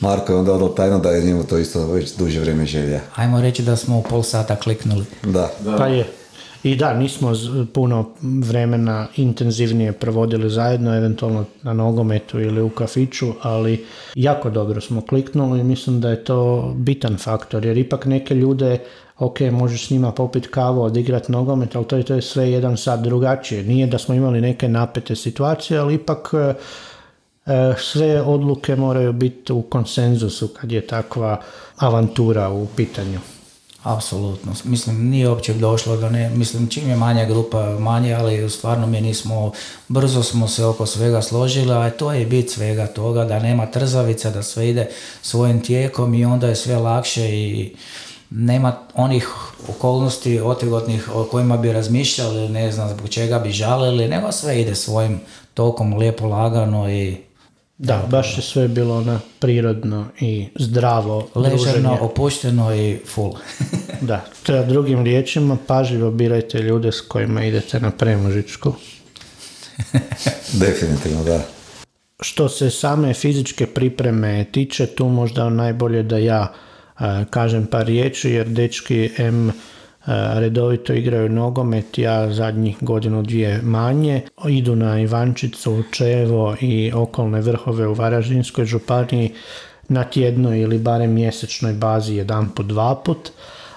Marko 0.00 0.32
je 0.32 0.38
onda 0.38 0.52
odao 0.52 0.68
tajno 0.68 0.98
da 0.98 1.10
je 1.10 1.24
njemu 1.24 1.44
to 1.44 1.58
isto 1.58 1.86
već 1.86 2.14
duže 2.16 2.40
vrijeme 2.40 2.66
želja. 2.66 3.00
Ajmo 3.14 3.40
reći 3.40 3.62
da 3.62 3.76
smo 3.76 3.98
u 3.98 4.02
pol 4.02 4.22
sata 4.22 4.56
kliknuli. 4.56 5.04
Da. 5.22 5.50
Pa 5.78 5.86
je. 5.86 6.06
I 6.66 6.76
da, 6.76 6.94
nismo 6.94 7.32
puno 7.72 8.10
vremena 8.22 9.06
intenzivnije 9.16 9.92
provodili 9.92 10.50
zajedno, 10.50 10.96
eventualno 10.96 11.44
na 11.62 11.72
nogometu 11.72 12.40
ili 12.40 12.62
u 12.62 12.68
kafiću, 12.68 13.26
ali 13.42 13.84
jako 14.14 14.50
dobro 14.50 14.80
smo 14.80 15.00
kliknuli 15.00 15.60
i 15.60 15.64
mislim 15.64 16.00
da 16.00 16.10
je 16.10 16.24
to 16.24 16.72
bitan 16.76 17.16
faktor, 17.16 17.66
jer 17.66 17.78
ipak 17.78 18.04
neke 18.04 18.34
ljude, 18.34 18.78
ok, 19.18 19.40
možeš 19.40 19.86
s 19.86 19.90
njima 19.90 20.12
popit 20.12 20.46
kavu, 20.46 20.82
odigrat 20.82 21.28
nogomet, 21.28 21.76
ali 21.76 21.84
to 21.84 21.96
je, 21.96 22.02
to 22.02 22.14
je 22.14 22.22
sve 22.22 22.50
jedan 22.50 22.76
sat 22.76 23.00
drugačije. 23.00 23.62
Nije 23.62 23.86
da 23.86 23.98
smo 23.98 24.14
imali 24.14 24.40
neke 24.40 24.68
napete 24.68 25.16
situacije, 25.16 25.78
ali 25.78 25.94
ipak 25.94 26.30
e, 26.34 26.54
e, 27.52 27.74
sve 27.78 28.22
odluke 28.22 28.76
moraju 28.76 29.12
biti 29.12 29.52
u 29.52 29.62
konsenzusu 29.62 30.48
kad 30.48 30.72
je 30.72 30.86
takva 30.86 31.40
avantura 31.76 32.50
u 32.50 32.66
pitanju. 32.76 33.18
Apsolutno. 33.86 34.52
Mislim, 34.64 35.08
nije 35.08 35.28
uopće 35.28 35.54
došlo 35.54 35.96
do 35.96 36.10
ne, 36.10 36.30
mislim, 36.30 36.68
čim 36.68 36.88
je 36.88 36.96
manja 36.96 37.24
grupa, 37.24 37.78
manje, 37.78 38.14
ali 38.14 38.50
stvarno 38.50 38.86
mi 38.86 39.00
nismo, 39.00 39.52
brzo 39.88 40.22
smo 40.22 40.48
se 40.48 40.64
oko 40.64 40.86
svega 40.86 41.22
složili, 41.22 41.72
a 41.72 41.90
to 41.90 42.12
je 42.12 42.26
bit 42.26 42.50
svega 42.50 42.86
toga, 42.86 43.24
da 43.24 43.38
nema 43.38 43.66
trzavica, 43.66 44.30
da 44.30 44.42
sve 44.42 44.68
ide 44.68 44.88
svojim 45.22 45.60
tijekom 45.62 46.14
i 46.14 46.24
onda 46.24 46.48
je 46.48 46.56
sve 46.56 46.76
lakše 46.76 47.28
i 47.28 47.76
nema 48.30 48.76
onih 48.94 49.28
okolnosti 49.68 50.40
otegotnih 50.40 51.10
o 51.14 51.24
kojima 51.24 51.56
bi 51.56 51.72
razmišljali, 51.72 52.48
ne 52.48 52.72
znam 52.72 52.88
zbog 52.88 53.08
čega 53.08 53.38
bi 53.38 53.50
žalili, 53.50 54.08
nego 54.08 54.32
sve 54.32 54.60
ide 54.60 54.74
svojim 54.74 55.20
tokom, 55.54 55.94
lijepo, 55.94 56.26
lagano 56.26 56.90
i 56.90 57.25
Da, 57.78 58.06
baš 58.10 58.38
je 58.38 58.42
sve 58.42 58.68
bilo 58.68 59.00
na 59.00 59.20
prirodno 59.38 60.06
i 60.20 60.48
zdravo 60.54 61.28
ležerno, 61.34 61.56
druženje. 61.56 62.00
opušteno 62.00 62.74
i 62.74 62.98
full. 63.06 63.34
Da, 64.00 64.24
to 64.42 64.54
je 64.54 64.64
drugim 64.64 65.04
riječima, 65.04 65.56
pažljivo 65.66 66.10
birajte 66.10 66.58
ljude 66.58 66.92
s 66.92 67.00
kojima 67.00 67.44
idete 67.44 67.80
na 67.80 67.90
Premužičku. 67.90 68.74
Definitivno, 70.52 71.24
da. 71.24 71.40
Što 72.20 72.48
se 72.48 72.70
same 72.70 73.14
fizičke 73.14 73.66
pripreme 73.66 74.46
tiče, 74.52 74.86
tu 74.86 75.08
možda 75.08 75.50
najbolje 75.50 76.02
da 76.02 76.18
ja 76.18 76.52
e, 77.00 77.02
kažem 77.30 77.66
par 77.66 77.86
riječi, 77.86 78.30
jer 78.30 78.48
dečki 78.48 79.10
M 79.18 79.52
redovito 80.34 80.92
igraju 80.92 81.28
nogomet, 81.28 81.98
ja 81.98 82.32
zadnjih 82.32 82.76
godinu 82.80 83.22
dvije 83.22 83.60
manje. 83.62 84.22
Idu 84.48 84.76
na 84.76 85.00
Ivančicu, 85.00 85.82
Čevo 85.90 86.56
i 86.60 86.92
okolne 86.94 87.40
vrhove 87.40 87.88
u 87.88 87.94
Varaždinskoj 87.94 88.64
županiji 88.64 89.32
na 89.88 90.04
tjednoj 90.04 90.60
ili 90.60 90.78
barem 90.78 91.12
mjesečnoj 91.12 91.72
bazi 91.72 92.14
jedan 92.14 92.48
put, 92.48 92.66
dva 92.66 92.94
put 93.04 93.30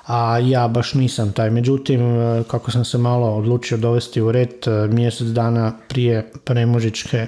a 0.10 0.40
ja 0.40 0.68
baš 0.68 0.94
nisam 0.94 1.32
taj. 1.34 1.50
Međutim, 1.50 2.02
e, 2.02 2.44
kako 2.48 2.72
sam 2.72 2.86
se 2.86 2.98
malo 2.98 3.36
odlučio 3.36 3.78
dovesti 3.78 4.22
u 4.22 4.32
red, 4.32 4.50
e, 4.68 4.88
mjesec 4.88 5.28
dana 5.28 5.74
prije 5.88 6.32
Premužičke 6.44 7.28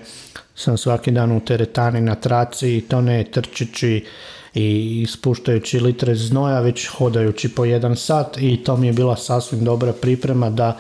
sam 0.55 0.77
svaki 0.77 1.11
dan 1.11 1.31
u 1.31 1.39
teretani 1.39 2.01
na 2.01 2.15
traci 2.15 2.77
i 2.77 2.81
to 2.81 3.01
ne 3.01 3.23
trčići 3.23 4.05
i 4.53 5.07
spuštajući 5.09 5.79
litre 5.79 6.15
znoja, 6.15 6.59
već 6.59 6.87
hodajući 6.87 7.49
po 7.49 7.65
jedan 7.65 7.95
sat 7.95 8.37
i 8.37 8.57
to 8.57 8.77
mi 8.77 8.87
je 8.87 8.93
bila 8.93 9.15
sasvim 9.17 9.63
dobra 9.63 9.93
priprema 9.93 10.49
da 10.49 10.77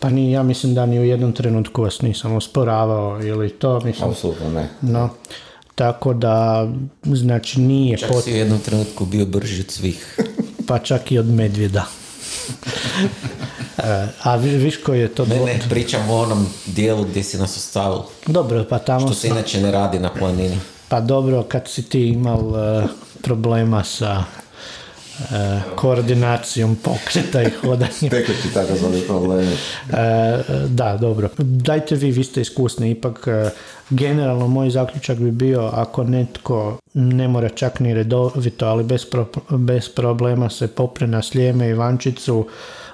pa 0.00 0.10
ni, 0.10 0.32
ja 0.32 0.42
mislim 0.42 0.74
da 0.74 0.86
ni 0.86 1.00
u 1.00 1.04
jednom 1.04 1.32
trenutku 1.32 1.82
vas 1.82 2.02
nisam 2.02 2.34
osporavao 2.34 3.22
ili 3.22 3.50
to, 3.50 3.80
mislim, 3.80 4.10
Apsolutno 4.10 4.50
ne. 4.50 4.68
no, 4.82 5.10
tako 5.74 6.14
da, 6.14 6.68
znači 7.04 7.60
nije 7.60 7.98
Čak 7.98 8.10
pot- 8.10 8.24
si 8.24 8.32
u 8.32 8.36
jednom 8.36 8.58
trenutku 8.58 9.04
bio 9.06 9.26
brži 9.26 9.60
od 9.60 9.70
svih. 9.70 10.18
pa 10.68 10.78
čak 10.78 11.12
i 11.12 11.18
od 11.18 11.26
medvjeda. 11.26 11.84
E, 13.78 14.06
A 14.22 14.36
vi, 14.36 14.50
viš 14.50 14.76
koji 14.76 15.00
je 15.00 15.08
to 15.08 15.26
Ne, 15.26 15.36
ne, 15.36 15.60
pričam 15.70 16.10
o 16.10 16.16
onom 16.16 16.46
dijelu 16.66 17.04
gdje 17.04 17.22
si 17.22 17.38
nas 17.38 17.56
ostavil. 17.56 17.98
Dobro, 18.26 18.64
pa 18.64 18.78
tamo 18.78 19.00
Što 19.00 19.14
se 19.14 19.28
sam- 19.28 19.36
inače 19.36 19.60
ne 19.60 19.70
radi 19.70 19.98
na 19.98 20.10
planini. 20.10 20.58
Pa 20.88 21.00
dobro, 21.00 21.42
kad 21.42 21.68
si 21.68 21.82
ti 21.82 22.00
imal 22.02 22.40
e, 22.56 22.86
problema 23.22 23.84
sa 23.84 24.24
e, 25.18 25.60
koordinacijom 25.76 26.76
pokreta 26.76 27.42
i 27.42 27.50
hodanja. 27.50 28.10
Tekući 28.10 28.54
takozvani 28.54 29.00
problemi. 29.00 29.52
E, 29.52 30.38
da, 30.68 30.96
dobro. 30.96 31.28
Dajte 31.38 31.94
vi, 31.94 32.10
vi 32.10 32.24
ste 32.24 32.40
iskusni, 32.40 32.90
ipak 32.90 33.26
e, 33.26 33.50
generalno 33.90 34.46
moj 34.48 34.70
zaključak 34.70 35.18
bi 35.18 35.30
bio 35.30 35.70
ako 35.72 36.04
netko 36.04 36.78
ne 36.94 37.28
mora 37.28 37.48
čak 37.48 37.80
ni 37.80 37.94
redovito, 37.94 38.66
ali 38.66 38.84
bez, 38.84 39.06
bez 39.50 39.88
problema 39.88 40.50
se 40.50 40.68
popre 40.68 41.06
na 41.06 41.22
Sljeme 41.22 41.68
i 41.68 41.74
Vančicu, 41.74 42.46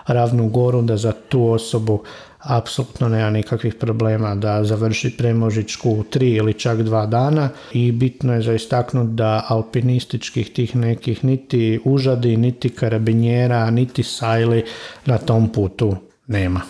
ravnu 0.07 0.49
goru, 0.49 0.83
da 0.83 0.97
za 0.97 1.13
tu 1.29 1.47
osobu 1.47 2.03
apsolutno 2.45 3.09
nema 3.09 3.31
nikakvih 3.31 3.75
problema 3.75 4.35
da 4.35 4.65
završi 4.65 5.17
Premožičku 5.17 5.91
u 5.91 6.05
tri 6.05 6.31
ili 6.31 6.55
čak 6.55 6.83
dva 6.83 7.07
dana 7.07 7.49
i 7.73 7.93
bitno 7.93 8.35
je 8.35 8.43
za 8.43 8.55
istaknuti 8.55 9.13
da 9.13 9.45
alpinističkih 9.49 10.53
tih 10.53 10.77
nekih 10.77 11.25
niti 11.25 11.81
užadi, 11.85 12.37
niti 12.37 12.69
karabinjera, 12.69 13.71
niti 13.71 14.03
sajli 14.03 14.65
na 15.07 15.19
tom 15.19 15.53
putu 15.53 15.97
nema. 16.27 16.61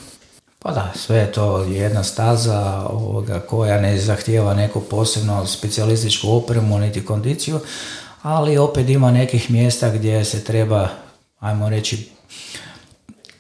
Pa 0.59 0.73
da, 0.73 0.93
sve 0.95 1.17
je 1.17 1.33
to 1.33 1.65
jedna 1.65 2.03
staza 2.03 2.87
ovoga, 2.91 3.41
koja 3.41 3.81
ne 3.81 3.99
zahtijeva 3.99 4.55
neku 4.55 4.81
posebno 4.81 5.47
specijalističku 5.47 6.31
opremu 6.31 6.79
niti 6.79 7.05
kondiciju, 7.05 7.61
ali 8.23 8.59
opet 8.59 8.89
ima 8.89 9.11
nekih 9.11 9.51
mjesta 9.51 9.91
gdje 9.91 10.25
se 10.25 10.45
treba, 10.45 10.89
ajmo 11.39 11.69
reći, 11.69 12.09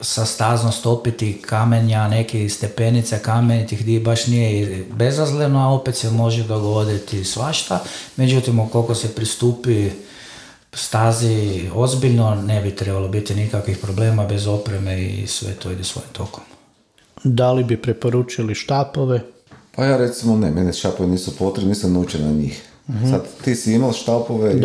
sa 0.00 0.24
stazom 0.24 0.72
stopiti 0.72 1.42
kamenja, 1.42 2.08
neke 2.08 2.48
stepenice 2.48 3.18
kamenitih 3.18 3.80
gdje 3.80 4.00
baš 4.00 4.26
nije 4.26 4.84
bezazleno, 4.92 5.60
a 5.60 5.68
opet 5.68 5.96
se 5.96 6.10
može 6.10 6.44
dogoditi 6.44 7.24
svašta. 7.24 7.84
Međutim, 8.16 8.60
ukoliko 8.60 8.94
se 8.94 9.14
pristupi 9.14 9.90
stazi 10.72 11.70
ozbiljno, 11.74 12.34
ne 12.34 12.60
bi 12.60 12.76
trebalo 12.76 13.08
biti 13.08 13.34
nikakvih 13.34 13.78
problema 13.78 14.26
bez 14.26 14.46
opreme 14.46 15.02
i 15.02 15.26
sve 15.26 15.52
to 15.52 15.70
ide 15.70 15.84
svojim 15.84 16.10
tokom. 16.12 16.44
Da 17.24 17.52
li 17.52 17.64
bi 17.64 17.82
preporučili 17.82 18.54
štapove? 18.54 19.20
Pa 19.76 19.84
ja 19.84 19.96
recimo 19.96 20.36
ne, 20.36 20.50
mene 20.50 20.72
štapovi 20.72 21.10
nisu 21.10 21.36
potrebni, 21.36 21.68
nisam 21.68 21.92
naučen 21.92 22.24
na 22.24 22.32
njih. 22.32 22.62
Mhm. 22.88 23.10
Sad 23.10 23.22
ti 23.44 23.54
si 23.54 23.72
imao 23.72 23.92
štapove 23.92 24.52
i 24.52 24.60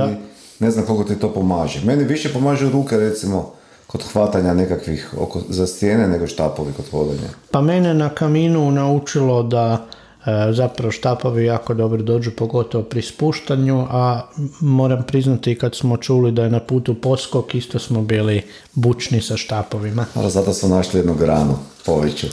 ne 0.60 0.72
znam 0.72 0.86
koliko 0.86 1.04
ti 1.04 1.20
to 1.20 1.34
pomaže. 1.34 1.82
Meni 1.86 2.04
više 2.04 2.34
pomažu 2.34 2.70
ruke 2.70 2.98
recimo 2.98 3.59
kod 3.92 4.04
hvatanja 4.14 4.54
nekakvih 4.54 5.14
oko, 5.18 5.42
za 5.50 5.68
stijene 5.68 6.08
nego 6.08 6.28
štapovi 6.28 6.74
kod 6.74 6.90
hodanja? 6.92 7.30
Pa 7.52 7.62
mene 7.62 7.94
na 7.94 8.10
kaminu 8.10 8.72
naučilo 8.72 9.44
da 9.44 9.86
e, 10.26 10.54
zapravo 10.54 10.92
štapovi 10.92 11.46
jako 11.46 11.74
dobro 11.74 12.02
dođu, 12.02 12.32
pogotovo 12.32 12.84
pri 12.84 13.02
spuštanju, 13.02 13.88
a 13.90 14.22
moram 14.60 15.04
priznati 15.04 15.58
kad 15.58 15.76
smo 15.76 15.98
čuli 15.98 16.32
da 16.32 16.44
je 16.44 16.50
na 16.50 16.60
putu 16.60 16.96
poskok, 16.96 17.56
isto 17.56 17.80
smo 17.80 18.02
bili 18.02 18.42
bučni 18.74 19.22
sa 19.22 19.38
štapovima. 19.38 20.06
Ali 20.16 20.32
zato 20.32 20.54
smo 20.54 20.70
našli 20.70 21.00
jednu 21.00 21.14
granu, 21.14 21.58
poveću. 21.86 22.28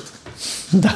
da. 0.83 0.91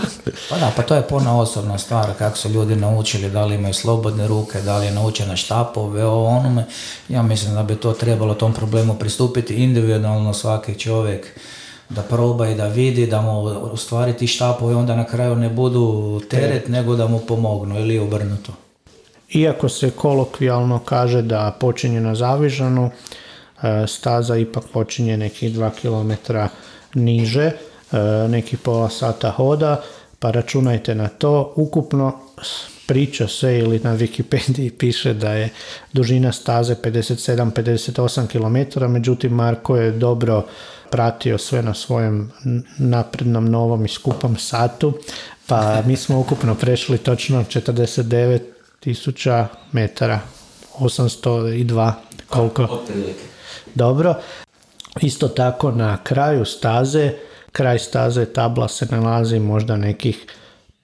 Pa 0.50 0.58
da, 0.58 0.72
pa 0.76 0.82
to 0.82 0.94
je 0.94 1.08
puno 1.08 1.40
osobna 1.40 1.78
stvar, 1.78 2.14
kako 2.18 2.36
su 2.36 2.48
ljudi 2.48 2.76
naučili, 2.76 3.30
da 3.30 3.44
li 3.44 3.54
imaju 3.54 3.74
slobodne 3.74 4.28
ruke, 4.28 4.60
da 4.60 4.78
li 4.78 4.86
je 4.86 4.92
naučena 4.92 5.36
štapove, 5.36 6.04
o 6.04 6.24
onome. 6.24 6.64
Ja 7.08 7.22
mislim 7.22 7.54
da 7.54 7.62
bi 7.62 7.76
to 7.76 7.92
trebalo 7.92 8.34
tom 8.34 8.54
problemu 8.54 8.94
pristupiti 8.94 9.54
individualno 9.54 10.34
svaki 10.34 10.78
čovjek 10.78 11.26
da 11.88 12.02
proba 12.02 12.48
i 12.48 12.54
da 12.54 12.66
vidi, 12.66 13.06
da 13.06 13.20
mu 13.20 13.42
u 13.72 13.76
stvari 13.76 14.12
ti 14.12 14.26
štapovi 14.26 14.74
onda 14.74 14.96
na 14.96 15.04
kraju 15.04 15.36
ne 15.36 15.48
budu 15.48 16.20
teret, 16.30 16.68
nego 16.68 16.96
da 16.96 17.06
mu 17.06 17.18
pomognu 17.18 17.80
ili 17.80 17.98
obrnuto. 17.98 18.52
Iako 19.34 19.68
se 19.68 19.90
kolokvijalno 19.90 20.78
kaže 20.78 21.22
da 21.22 21.56
počinje 21.60 22.00
na 22.00 22.14
Zavižanu, 22.14 22.90
e, 23.62 23.86
staza 23.86 24.36
ipak 24.36 24.64
počinje 24.72 25.16
nekih 25.16 25.54
dva 25.54 25.70
kilometra 25.70 26.48
niže, 26.94 27.52
E, 27.92 28.28
neki 28.28 28.56
pola 28.56 28.90
sata 28.90 29.30
hoda, 29.30 29.82
pa 30.18 30.30
računajte 30.30 30.94
na 30.94 31.08
to. 31.08 31.52
Ukupno 31.56 32.12
priča 32.86 33.28
se 33.28 33.58
ili 33.58 33.78
na 33.78 33.96
Wikipediji 33.96 34.70
piše 34.78 35.14
da 35.14 35.32
je 35.32 35.48
dužina 35.92 36.32
staze 36.32 36.74
57-58 36.74 38.26
km, 38.26 38.84
međutim 38.92 39.32
Marko 39.32 39.76
je 39.76 39.90
dobro 39.90 40.46
pratio 40.90 41.38
sve 41.38 41.62
na 41.62 41.74
svojem 41.74 42.32
naprednom, 42.78 43.50
novom 43.50 43.84
i 43.84 43.88
skupom 43.88 44.36
satu, 44.36 44.92
pa 45.46 45.82
mi 45.86 45.96
smo 45.96 46.20
ukupno 46.20 46.54
prešli 46.54 46.98
točno 46.98 47.44
49 47.44 48.40
tisuća 48.80 49.46
metara, 49.72 50.20
802 50.78 51.92
koliko. 52.28 52.82
Dobro. 53.74 54.14
Isto 55.00 55.28
tako 55.28 55.70
na 55.70 55.98
kraju 56.04 56.44
staze 56.44 57.12
Kraj 57.52 57.78
staze 57.78 58.24
tabla 58.24 58.68
se 58.68 58.86
nalazi 58.90 59.38
možda 59.38 59.76
nekih 59.76 60.26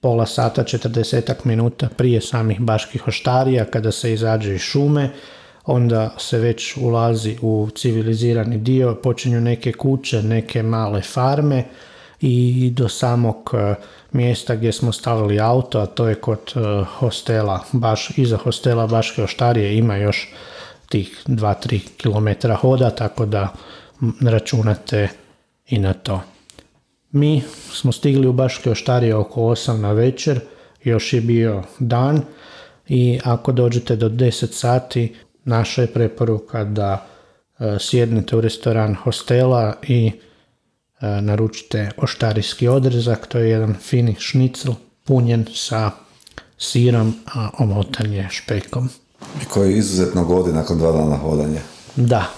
pola 0.00 0.26
sata, 0.26 0.64
40 0.64 1.34
minuta 1.44 1.88
prije 1.96 2.20
samih 2.20 2.60
baških 2.60 3.08
oštarija 3.08 3.64
kada 3.64 3.92
se 3.92 4.12
izađe 4.12 4.54
iz 4.54 4.60
šume, 4.60 5.10
onda 5.64 6.14
se 6.18 6.38
već 6.38 6.76
ulazi 6.76 7.36
u 7.42 7.68
civilizirani 7.74 8.58
dio, 8.58 8.94
počinju 8.94 9.40
neke 9.40 9.72
kuće, 9.72 10.22
neke 10.22 10.62
male 10.62 11.02
farme 11.02 11.64
i 12.20 12.70
do 12.74 12.88
samog 12.88 13.50
e, 13.54 13.74
mjesta 14.12 14.54
gdje 14.56 14.72
smo 14.72 14.92
stavili 14.92 15.40
auto, 15.40 15.80
a 15.80 15.86
to 15.86 16.08
je 16.08 16.14
kod 16.14 16.52
e, 16.56 16.84
hostela, 16.84 17.60
baš 17.72 18.10
iza 18.18 18.36
hostela 18.36 18.86
Baške 18.86 19.22
oštarije 19.22 19.78
ima 19.78 19.96
još 19.96 20.32
tih 20.88 21.22
2-3 21.26 21.80
km 22.02 22.52
hoda, 22.60 22.90
tako 22.90 23.26
da 23.26 23.48
računate 24.20 25.08
i 25.68 25.78
na 25.78 25.92
to. 25.92 26.20
Mi 27.16 27.42
smo 27.72 27.92
stigli 27.92 28.26
u 28.26 28.32
Baške 28.32 28.70
oštarije 28.70 29.14
oko 29.14 29.40
8 29.40 29.76
na 29.76 29.92
večer, 29.92 30.40
još 30.84 31.12
je 31.12 31.20
bio 31.20 31.62
dan 31.78 32.20
i 32.88 33.20
ako 33.24 33.52
dođete 33.52 33.96
do 33.96 34.08
10 34.08 34.52
sati, 34.52 35.14
naša 35.44 35.82
je 35.82 35.92
preporuka 35.92 36.64
da 36.64 37.06
e, 37.58 37.76
sjednete 37.80 38.36
u 38.36 38.40
restoran 38.40 38.94
hostela 38.94 39.74
i 39.82 40.12
e, 41.00 41.20
naručite 41.20 41.90
oštarijski 41.96 42.68
odrezak, 42.68 43.26
to 43.26 43.38
je 43.38 43.50
jedan 43.50 43.74
fini 43.74 44.14
šnicl 44.18 44.70
punjen 45.04 45.46
sa 45.54 45.90
sirom, 46.58 47.14
a 47.34 47.50
omotan 47.58 48.12
je 48.12 48.28
špekom. 48.30 48.88
I 49.42 49.44
koji 49.44 49.76
izuzetno 49.76 50.24
godi 50.24 50.52
nakon 50.52 50.78
dva 50.78 50.92
dana 50.92 51.16
hodanja. 51.16 51.60
Da, 51.96 52.30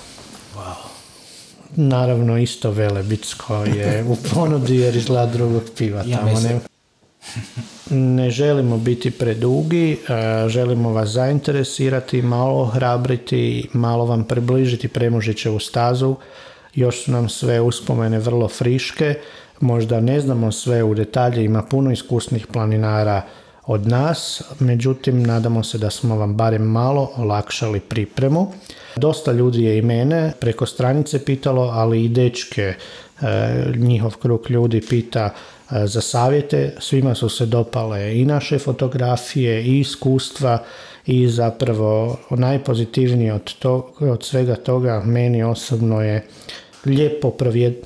naravno 1.77 2.39
isto 2.39 2.71
Velebitsko 2.71 3.65
je 3.65 4.05
u 4.09 4.17
ponudi 4.35 4.77
jer 4.77 4.97
izgleda 4.97 5.27
drugog 5.27 5.63
piva 5.79 6.03
tamo. 6.03 6.41
Ne, 6.41 6.61
ne 7.91 8.31
želimo 8.31 8.79
biti 8.79 9.11
predugi, 9.11 9.93
e, 9.93 10.49
želimo 10.49 10.93
vas 10.93 11.09
zainteresirati, 11.09 12.23
malo 12.23 12.65
hrabriti, 12.65 13.69
malo 13.73 14.05
vam 14.05 14.25
približiti 14.25 14.89
Premužićevu 14.89 15.59
stazu. 15.59 16.17
Još 16.75 17.05
su 17.05 17.13
nam 17.13 17.29
sve 17.29 17.61
uspomene 17.61 18.19
vrlo 18.19 18.49
friške, 18.49 19.15
možda 19.61 20.01
ne 20.01 20.21
znamo 20.21 20.53
sve 20.53 20.83
u 20.83 20.95
detalje, 20.95 21.45
ima 21.45 21.63
puno 21.63 21.93
iskusnih 21.93 22.47
planinara 22.47 23.23
od 23.69 23.87
nas, 23.87 24.43
međutim 24.59 25.23
nadamo 25.23 25.63
se 25.63 25.79
da 25.79 25.91
smo 25.91 26.17
vam 26.17 26.35
barem 26.35 26.63
malo 26.63 27.11
olakšali 27.17 27.81
pripremu. 27.81 28.53
Dosta 28.97 29.33
ljudi 29.33 29.63
je 29.63 29.79
i 29.79 29.83
mene 29.83 30.33
preko 30.41 30.67
stranice 30.67 31.25
pitalo, 31.25 31.63
ali 31.63 32.05
i 32.05 32.09
dečke, 32.09 32.75
e, 32.75 32.77
njihov 33.77 34.17
krug 34.17 34.51
ljudi 34.51 34.81
pita 34.89 35.31
e, 35.71 35.87
za 35.87 36.01
savjete. 36.01 36.75
Svima 36.79 37.15
su 37.15 37.29
se 37.29 37.47
dopale 37.47 38.19
i 38.19 38.25
naše 38.25 38.59
fotografije 38.59 39.65
i 39.65 39.81
iskustva 39.81 40.59
i 41.07 41.29
zapravo 41.29 42.17
najpozitivnije 42.31 43.35
od, 43.35 43.55
to, 43.59 43.93
od 44.01 44.25
svega 44.25 44.55
toga 44.55 45.03
meni 45.05 45.43
osobno 45.43 46.03
je 46.03 46.27
lijepo 46.87 47.31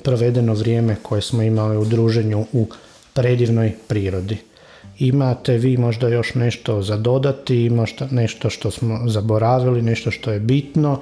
provedeno 0.03 0.53
vrijeme 0.53 0.95
koje 1.01 1.21
smo 1.21 1.43
imali 1.43 1.77
u 1.77 1.85
druženju 1.85 2.45
u 2.53 2.67
predivnoj 3.13 3.75
prirodi. 3.87 4.52
Imate 4.99 5.57
vi 5.57 5.77
možda 5.77 6.07
još 6.07 6.35
nešto 6.35 6.81
za 6.81 6.97
dodati, 6.97 7.69
možda 7.69 8.07
nešto 8.11 8.49
što 8.49 8.71
smo 8.71 8.99
zaboravili, 9.07 9.81
nešto 9.81 10.11
što 10.11 10.31
je 10.31 10.39
bitno. 10.39 10.99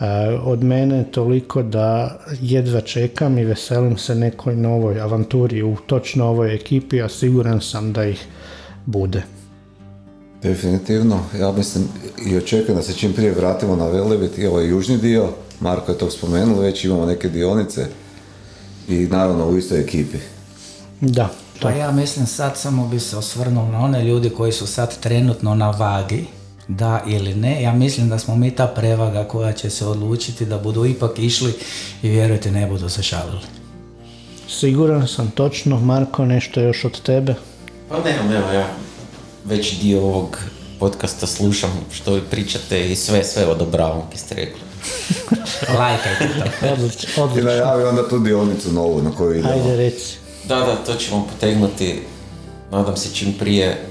E, 0.00 0.04
od 0.42 0.64
mene 0.64 1.04
toliko 1.10 1.62
da 1.62 2.18
jedva 2.40 2.80
čekam 2.80 3.38
i 3.38 3.44
veselim 3.44 3.96
se 3.96 4.14
nekoj 4.14 4.56
novoj 4.56 5.00
avanturi 5.00 5.62
u 5.62 5.76
točno 5.86 6.26
ovoj 6.26 6.54
ekipi, 6.54 7.02
a 7.02 7.08
siguran 7.08 7.60
sam 7.60 7.92
da 7.92 8.04
ih 8.04 8.26
bude. 8.86 9.22
Definitivno, 10.42 11.20
ja 11.40 11.52
mislim 11.52 11.84
i 12.26 12.36
očekujem 12.36 12.76
da 12.76 12.82
se 12.82 12.94
čim 12.94 13.12
prije 13.12 13.32
vratimo 13.32 13.76
na 13.76 13.88
Velebit 13.88 14.38
i 14.38 14.46
ovaj 14.46 14.68
južni 14.68 14.98
dio. 14.98 15.28
Marko 15.60 15.92
je 15.92 15.98
to 15.98 16.10
spomenuo, 16.10 16.60
već 16.60 16.84
imamo 16.84 17.06
neke 17.06 17.28
dionice 17.28 17.86
i 18.88 18.94
naravno 18.94 19.48
u 19.48 19.58
istoj 19.58 19.80
ekipi. 19.80 20.18
Da, 21.00 21.30
pa 21.62 21.70
ja 21.70 21.90
mislim 21.90 22.26
sad 22.26 22.56
samo 22.56 22.88
bi 22.88 23.00
se 23.00 23.16
osvrnuo 23.16 23.68
na 23.68 23.80
one 23.80 24.04
ljudi 24.04 24.30
koji 24.30 24.52
su 24.52 24.66
sad 24.66 25.00
trenutno 25.00 25.54
na 25.54 25.70
vagi, 25.70 26.24
da 26.68 27.02
ili 27.06 27.34
ne. 27.34 27.62
Ja 27.62 27.72
mislim 27.72 28.08
da 28.08 28.18
smo 28.18 28.36
mi 28.36 28.50
ta 28.50 28.66
prevaga 28.66 29.24
koja 29.24 29.52
će 29.52 29.70
se 29.70 29.86
odlučiti 29.86 30.46
da 30.46 30.58
budu 30.58 30.84
ipak 30.84 31.18
išli 31.18 31.54
i 32.02 32.08
vjerujte 32.08 32.50
ne 32.50 32.66
budu 32.66 32.88
se 32.88 33.02
šalili. 33.02 33.40
Siguran 34.48 35.08
sam 35.08 35.30
točno, 35.30 35.80
Marko, 35.80 36.24
nešto 36.24 36.60
još 36.60 36.84
od 36.84 37.02
tebe? 37.02 37.34
Pa 37.88 37.98
ne, 37.98 38.36
evo 38.36 38.52
ja 38.52 38.66
već 39.44 39.80
dio 39.80 40.00
ovog 40.00 40.38
podcasta 40.78 41.26
slušam 41.26 41.70
što 41.92 42.14
vi 42.14 42.20
pričate 42.30 42.90
i 42.90 42.96
sve, 42.96 43.24
sve 43.24 43.46
odobravam, 43.46 44.02
kaj 44.08 44.18
ste 44.18 44.34
rekli. 44.34 44.60
Lajkajte 45.78 46.28
to. 46.60 46.72
Odlično, 46.72 47.08
I 47.16 47.20
odlično. 47.20 47.50
najavi 47.50 47.84
onda 47.84 48.08
tu 48.08 48.18
dionicu 48.18 48.72
novu 48.72 49.02
na 49.02 49.10
koju 49.10 49.38
idemo. 49.38 49.52
Ajde 49.52 49.76
reci. 49.76 50.27
Da, 50.48 50.56
da, 50.56 50.76
to 50.86 50.94
ćemo 50.94 51.26
potegnuti, 51.32 52.02
nadam 52.70 52.96
se 52.96 53.14
čim 53.14 53.32
prije, 53.38 53.84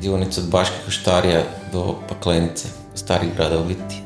dionicu 0.00 0.40
od 0.40 0.48
Baške 0.48 0.74
Koštarija 0.84 1.42
do 1.72 1.94
Paklenice, 2.08 2.68
starih 2.94 3.34
grada 3.36 3.58
u 3.58 3.64
biti. 3.64 4.02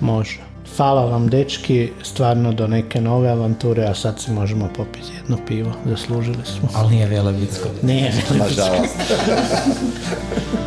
Može. 0.00 0.40
Hvala 0.76 1.04
vam, 1.04 1.28
dečki, 1.28 1.90
stvarno 2.02 2.52
do 2.52 2.66
neke 2.66 3.00
nove 3.00 3.28
avanture, 3.28 3.84
a 3.84 3.94
sad 3.94 4.20
si 4.20 4.30
možemo 4.30 4.68
popiti 4.76 5.12
jedno 5.16 5.38
pivo, 5.46 5.72
zaslužili 5.86 6.44
smo. 6.44 6.68
Ali 6.74 6.90
nije 6.90 7.06
velebitsko. 7.06 7.68
Nije, 7.82 8.12
Nažalost. 8.38 8.96